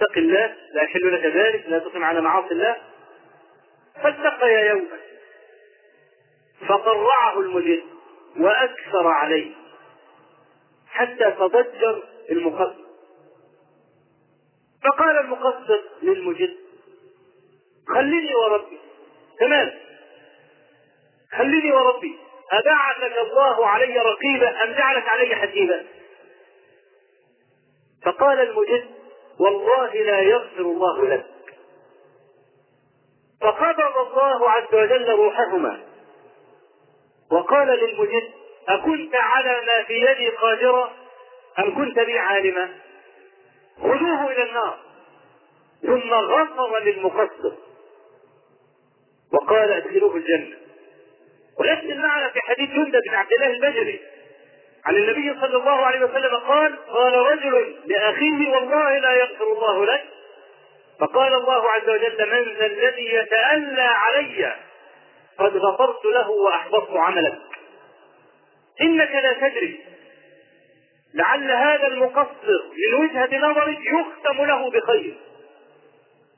[0.00, 2.76] اتق الله لا يحل لك ذلك لا تقم على معاصي الله.
[4.02, 4.98] فالتقيا يوما
[6.68, 7.82] فقرعه المجد
[8.36, 9.52] وأكثر عليه.
[10.86, 12.84] حتى تضجر المقصر.
[14.84, 16.56] فقال المقصر للمجد
[17.88, 18.83] خليني وربي.
[19.40, 19.70] تمام.
[21.32, 22.18] خليني وربي
[22.52, 25.84] أبعثك الله علي رقيبا أم جعلك علي حسيبا
[28.04, 28.84] فقال المجد
[29.40, 31.26] والله لا يغفر الله لك.
[33.40, 35.80] فقبض الله عز وجل روحهما.
[37.30, 38.30] وقال للمجد
[38.68, 40.92] أكنت على ما في يدي قادرا؟
[41.58, 42.68] أم كنت بي عالما؟
[43.82, 44.78] خذوه إلى النار.
[45.82, 47.52] ثم غفر للمقصر.
[49.34, 50.56] وقال ادخلوه الجنة.
[51.58, 54.00] ونفس المعنى في حديث جندة بن عبد الله البجري
[54.84, 60.04] عن النبي صلى الله عليه وسلم قال قال رجل لأخيه والله لا يغفر الله لك.
[61.00, 64.54] فقال الله عز وجل من ذا الذي يتألى علي
[65.38, 67.38] قد غفرت له وأحبطت عملك.
[68.80, 69.80] إنك لا تدري
[71.14, 75.14] لعل هذا المقصر من وجهة نظرك يختم له بخير.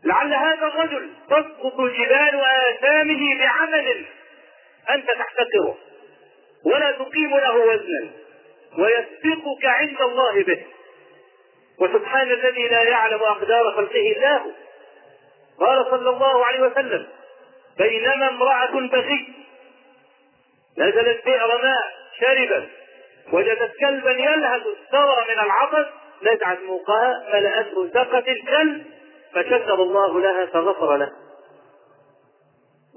[0.04, 4.04] لعل هذا الرجل تسقط جبال آثامه بعمل
[4.90, 5.78] أنت تحتقره.
[6.64, 8.10] ولا تقيم له وزنا.
[8.78, 10.64] ويسبقك عند الله به.
[11.80, 14.50] وسبحان الذي لا يعلم أقدار خلقه إلا هو.
[15.60, 17.06] قال صلى الله عليه وسلم
[17.78, 19.28] بينما امرأة بغي.
[20.78, 22.68] نزلت بئر ماء شربت
[23.32, 25.86] وجدت كلبا يلهث الثرى من العطش.
[26.22, 28.95] نزعت موقها ملأته سقت الكلب.
[29.36, 31.12] فشكر الله لها فغفر له.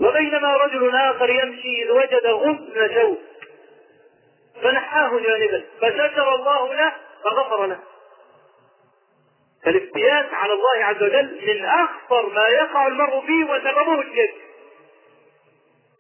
[0.02, 3.20] وبينما رجل آخر يمشي إذ وجد غصن شوك
[4.64, 7.80] فنحاه جانبا فشكر الله له فغفر له.
[9.64, 14.36] فالافتيات على الله عز وجل من أخطر ما يقع المرء فيه وسببه الشرك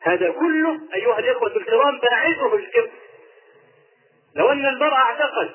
[0.01, 2.91] هذا كله أيها الإخوة الكرام باعثه الشرك
[4.35, 5.51] لو أن المرء اعتقد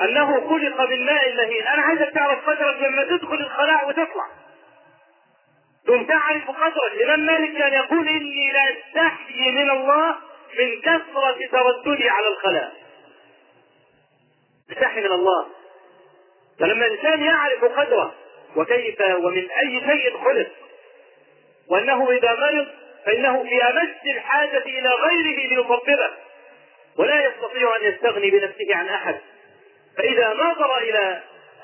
[0.00, 4.26] أنه خلق من ماء مهين أنا عايزك تعرف قدرك لما تدخل الخلاء وتطلع.
[5.86, 6.92] ثم تعرف قدرك.
[6.92, 10.16] الإمام مالك كان يقول إني لا أستحيي من الله
[10.58, 12.72] من كثرة ترددي على الخلاء.
[14.72, 15.46] أستحي من الله.
[16.60, 18.14] فلما الإنسان يعرف قدره
[18.56, 20.48] وكيف ومن أي شيء خلق
[21.68, 22.66] وأنه إذا مرض
[23.06, 26.10] فإنه في أمس الحاجة إلى غيره ليطببه
[26.96, 29.20] ولا يستطيع أن يستغني بنفسه عن أحد.
[29.98, 31.22] فإذا نظر إلى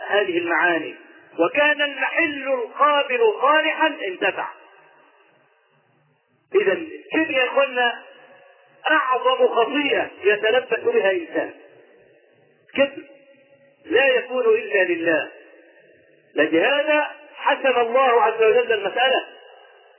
[0.09, 0.95] هذه المعاني
[1.39, 4.49] وكان المحل القابل صالحا انتفع.
[6.55, 6.75] إذا
[7.13, 8.03] كيف يا إخوانا
[8.91, 11.55] أعظم خطيئة يتلبس بها إنسان.
[12.77, 13.07] كذب
[13.85, 15.31] لا يكون إلا لله.
[16.35, 19.25] لهذا حسب الله عز وجل المسألة.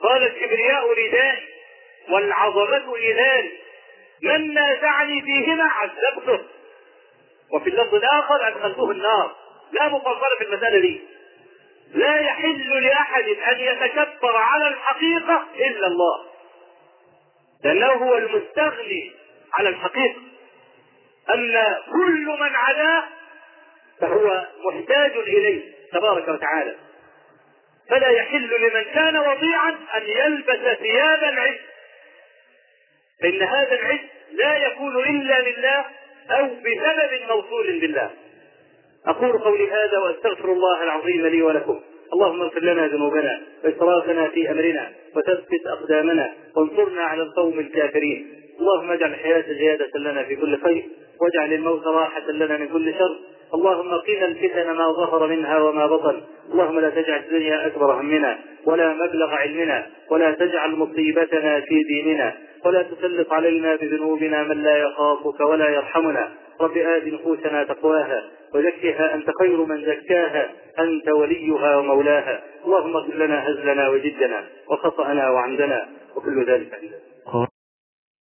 [0.00, 1.42] قال الكبرياء ردائي
[2.08, 3.58] والعظمة إذاري
[4.22, 6.44] من نازعني فيهما عذبته.
[7.52, 9.36] وفي اللفظ الآخر أدخلته النار.
[9.72, 11.00] لا مفصلة في المسألة دي
[11.94, 16.24] لا يحل لأحد أن يتكبر على الحقيقة إلا الله.
[17.64, 19.12] لأنه هو المستغني
[19.54, 20.20] على الحقيقة.
[21.34, 23.04] أما كل من عداه
[24.00, 26.76] فهو محتاج إليه تبارك وتعالى.
[27.90, 31.58] فلا يحل لمن كان وضيعا أن يلبس ثياب العز.
[33.22, 33.98] فإن هذا العز
[34.32, 35.84] لا يكون إلا لله
[36.38, 38.10] أو بسبب موصول بالله.
[39.06, 41.80] أقول قولي هذا وأستغفر الله العظيم لي ولكم.
[42.12, 48.32] اللهم اغفر لنا ذنوبنا وإسرافنا في أمرنا وثبت أقدامنا وانصرنا على القوم الكافرين.
[48.60, 50.84] اللهم اجعل الحياة زيادة لنا في كل خير
[51.20, 53.16] واجعل الموت راحة لنا من كل شر.
[53.54, 56.22] اللهم قنا الفتن ما ظهر منها وما بطن.
[56.52, 62.32] اللهم لا تجعل الدنيا أكبر همنا ولا مبلغ علمنا ولا تجعل مصيبتنا في ديننا
[62.64, 66.32] ولا تسلط علينا بذنوبنا من لا يخافك ولا يرحمنا.
[66.60, 68.22] رب آت نفوسنا تقواها
[68.54, 72.42] وزكها أنت خير من زكاها أنت وليها ومولاها.
[72.64, 77.11] اللهم اغفر لنا هزلنا وجدنا وخطأنا وعمدنا وكل ذلك عندنا